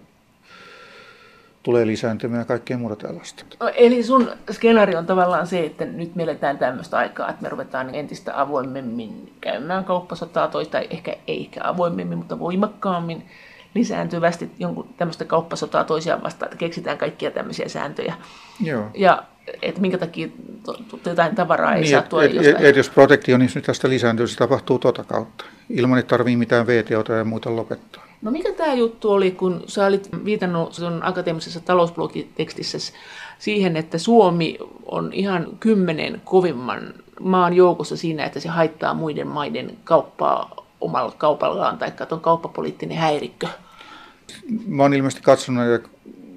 [1.62, 3.44] tulee lisääntymään ja kaikkea muuta tällaista.
[3.74, 7.94] Eli sun skenaario on tavallaan se, että nyt me eletään tämmöistä aikaa, että me ruvetaan
[7.94, 13.26] entistä avoimemmin käymään kauppasotaa, toista ehkä ei ehkä avoimemmin, mutta voimakkaammin
[13.78, 18.14] lisääntyvästi jonkun tämmöistä kauppasotaa toisiaan vastaan, että keksitään kaikkia tämmöisiä sääntöjä.
[18.60, 18.84] Joo.
[18.94, 19.22] Ja
[19.62, 20.28] että minkä takia
[21.06, 22.64] jotain tavaraa ei niin, saa tuoda et, jostain.
[22.64, 27.24] Et, jos protektionismi tästä lisääntyy, se tapahtuu tota kautta, ilman että tarvii mitään VTOta ja
[27.24, 28.08] muuta lopettaa.
[28.22, 32.92] No mikä tämä juttu oli, kun sä olit viitannut sun akateemisessa talousblogitekstissä
[33.38, 39.78] siihen, että Suomi on ihan kymmenen kovimman maan joukossa siinä, että se haittaa muiden maiden
[39.84, 43.46] kauppaa omalla kaupallaan, tai on kauppapoliittinen häirikkö.
[44.66, 45.64] Mä oon ilmeisesti katsonut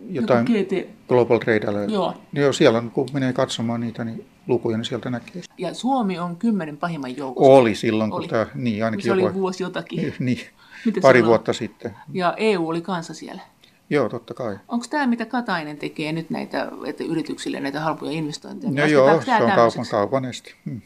[0.10, 0.90] jotain GT...
[1.08, 1.92] Global Trade Alert.
[1.92, 2.14] Joo.
[2.34, 5.42] Joo, siellä kun menee katsomaan niitä niin lukuja, niin sieltä näkee.
[5.58, 7.52] Ja Suomi on kymmenen pahimman joukossa.
[7.54, 8.28] Oli silloin, kun oli.
[8.28, 10.14] tämä, niin ainakin Se oli joku, vuosi jotakin.
[10.20, 10.40] niin,
[10.86, 11.96] Mitä pari vuotta sitten.
[12.14, 13.42] Ja EU oli kanssa siellä.
[13.90, 14.58] Joo, totta kai.
[14.68, 18.72] Onko tämä, mitä Katainen tekee nyt näitä että yrityksille näitä halpoja investointeja?
[18.72, 20.52] No Lasketaanko joo, se on kaupan, kaupan este.
[20.66, 20.82] Hmm.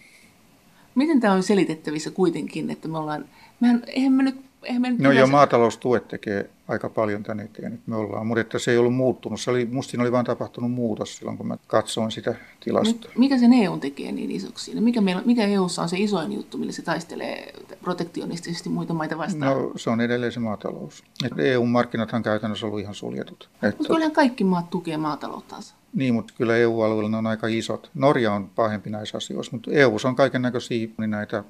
[0.95, 3.25] Miten tämä on selitettävissä kuitenkin, että me ollaan,
[3.59, 7.43] mehän, eihän me nyt, eihän me nyt No joo, yleensä- maataloustuet tekee aika paljon tänne
[7.43, 9.41] eteen, että me ollaan, mutta että se ei ollut muuttunut.
[9.41, 13.11] Se oli, musta siinä oli vain tapahtunut muutos silloin, kun mä katsoin sitä tilastoa.
[13.11, 14.81] Mik- Mikä sen EU tekee niin isoksi?
[14.81, 19.57] Mikä, meillä, mikä EUssa on se isoin juttu, millä se taistelee protektionistisesti muita maita vastaan?
[19.57, 21.03] No se on edelleen se maatalous.
[21.25, 23.49] Et EU-markkinathan käytännössä ollut ihan suljetut.
[23.63, 25.75] Et, Mutta kyllähän kaikki maat tukee maatalouttansa.
[25.93, 27.91] niin, mutta kyllä EU-alueella ne on aika isot.
[27.93, 31.43] Norja on pahempi näissä asioissa, mutta EU on kaiken näköisiä niin näitä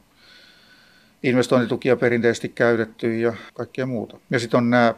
[1.23, 4.17] investointitukia perinteisesti käytetty ja kaikkea muuta.
[4.29, 4.93] Ja sitten on nämä,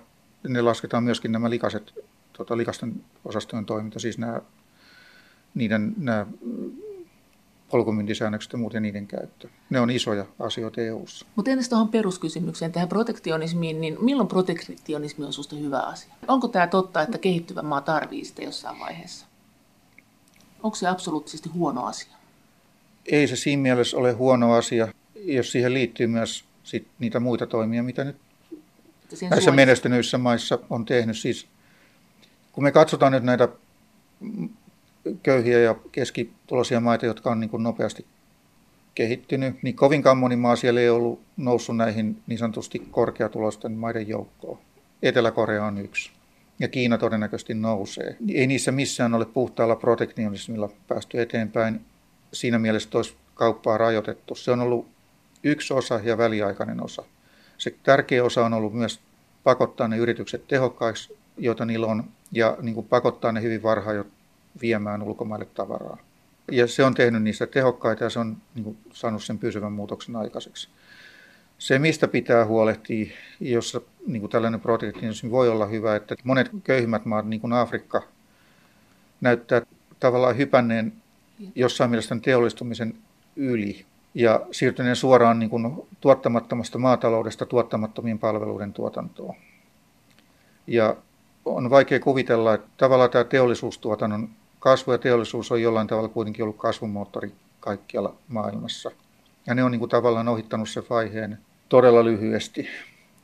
[0.47, 1.93] ne lasketaan myöskin nämä likaset,
[2.33, 4.41] tota, likasten osastojen toiminta, siis nämä,
[5.55, 6.25] niiden nämä
[7.69, 9.49] polkumyyntisäännökset ja muut ja niiden käyttö.
[9.69, 11.25] Ne on isoja asioita EU:ssa.
[11.35, 16.13] Mutta entäs tuohon peruskysymykseen, tähän protektionismiin, niin milloin protektionismi on susta hyvä asia?
[16.27, 19.25] Onko tämä totta, että kehittyvä maa tarvii sitä jossain vaiheessa?
[20.63, 22.13] Onko se absoluuttisesti huono asia?
[23.05, 27.83] Ei se siinä mielessä ole huono asia, jos siihen liittyy myös sit niitä muita toimia,
[27.83, 28.15] mitä nyt
[29.13, 31.17] Sen näissä suojassa- menestyneissä maissa on tehnyt.
[31.17, 31.47] Siis,
[32.51, 33.49] kun me katsotaan nyt näitä
[35.23, 38.05] köyhiä ja keskituloisia maita, jotka on niin kuin nopeasti
[38.95, 44.59] kehittynyt, niin kovinkaan moni maa siellä ei ollut noussut näihin niin sanotusti korkeatuloisten maiden joukkoon.
[45.03, 46.11] Etelä-Korea on yksi.
[46.59, 48.17] Ja Kiina todennäköisesti nousee.
[48.33, 51.81] Ei niissä missään ole puhtaalla protektionismilla päästy eteenpäin.
[52.33, 54.35] Siinä mielessä olisi kauppaa rajoitettu.
[54.35, 54.87] Se on ollut
[55.43, 57.03] yksi osa ja väliaikainen osa.
[57.57, 58.99] Se tärkeä osa on ollut myös
[59.43, 64.05] pakottaa ne yritykset tehokkaiksi, joita niillä on, ja niin kuin pakottaa ne hyvin varhain jo
[64.61, 65.97] viemään ulkomaille tavaraa.
[66.51, 70.15] Ja se on tehnyt niistä tehokkaita ja se on niin kuin, saanut sen pysyvän muutoksen
[70.15, 70.69] aikaiseksi.
[71.57, 73.05] Se, mistä pitää huolehtia,
[73.39, 78.03] jossa niin kuin tällainen protektionismi voi olla hyvä, että monet köyhimmät maat, niin kuin Afrikka,
[79.21, 79.61] näyttää
[79.99, 80.93] tavallaan hypänneen
[81.55, 82.93] jossain mielessä teollistumisen
[83.35, 83.85] yli
[84.17, 89.35] ja siirtyneen suoraan niin kuin tuottamattomasta maataloudesta tuottamattomien palveluiden tuotantoon.
[90.67, 90.95] Ja
[91.45, 96.57] on vaikea kuvitella, että tavallaan tämä teollisuustuotannon kasvu ja teollisuus on jollain tavalla kuitenkin ollut
[96.57, 98.91] kasvumoottori kaikkialla maailmassa.
[99.47, 101.37] Ja ne on niin kuin tavallaan ohittanut sen vaiheen
[101.69, 102.67] todella lyhyesti.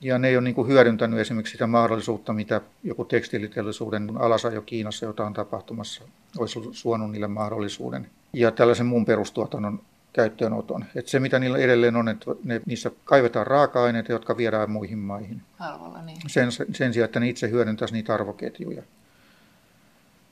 [0.01, 5.05] Ja ne ei ole niin kuin hyödyntänyt esimerkiksi sitä mahdollisuutta, mitä joku tekstiiliteollisuuden alasajo Kiinassa,
[5.05, 6.03] jota on tapahtumassa,
[6.37, 8.09] olisi suonut niille mahdollisuuden.
[8.33, 9.79] Ja tällaisen muun perustuotannon
[10.14, 10.86] käyttöönoton.
[10.95, 15.41] Että se, mitä niillä edelleen on, että ne, niissä kaivetaan raaka-aineita, jotka viedään muihin maihin.
[15.57, 16.18] Halvalla, niin.
[16.28, 18.84] Sen, sen sijaan, että ne itse hyödyntäisi niitä arvoketjuja.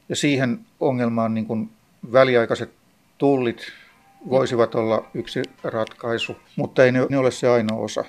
[0.09, 1.71] Ja siihen ongelmaan niin kuin
[2.11, 2.71] väliaikaiset
[3.17, 3.61] tullit
[4.29, 8.05] voisivat olla yksi ratkaisu, mutta ei ne, ne ole se ainoa osa.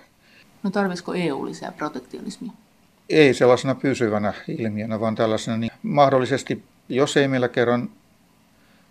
[0.62, 2.52] No tarvisiko EU lisää protektionismia?
[3.08, 7.90] Ei sellaisena pysyvänä ilmiönä, vaan tällaisena niin mahdollisesti, jos ei meillä kerran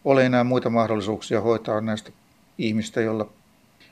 [0.05, 2.11] ole enää muita mahdollisuuksia hoitaa näistä
[2.57, 3.29] ihmistä, joilla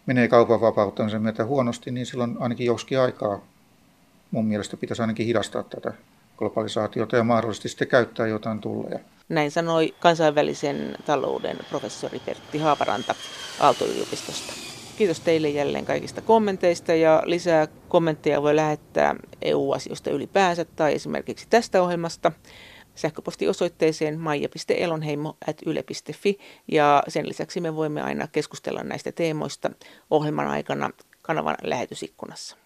[0.06, 3.42] menee kaupan vapauttamisen myötä huonosti, niin silloin ainakin joskin aikaa
[4.32, 5.94] mun mielestä pitäisi ainakin hidastaa tätä
[6.38, 9.00] globalisaatiota ja mahdollisesti sitten käyttää jotain tulleja.
[9.30, 13.16] Näin sanoi kansainvälisen talouden professori Pertti Haaparanta
[13.60, 14.54] Aalto-yliopistosta.
[14.98, 21.82] Kiitos teille jälleen kaikista kommenteista ja lisää kommentteja voi lähettää EU-asioista ylipäänsä tai esimerkiksi tästä
[21.84, 22.32] ohjelmasta
[23.00, 29.72] sähköpostiosoitteeseen maija.elonheimo.yle.fi ja sen lisäksi me voimme aina keskustella näistä teemoista
[30.10, 30.90] ohjelman aikana
[31.22, 32.58] kanavan lähetysikkunassa.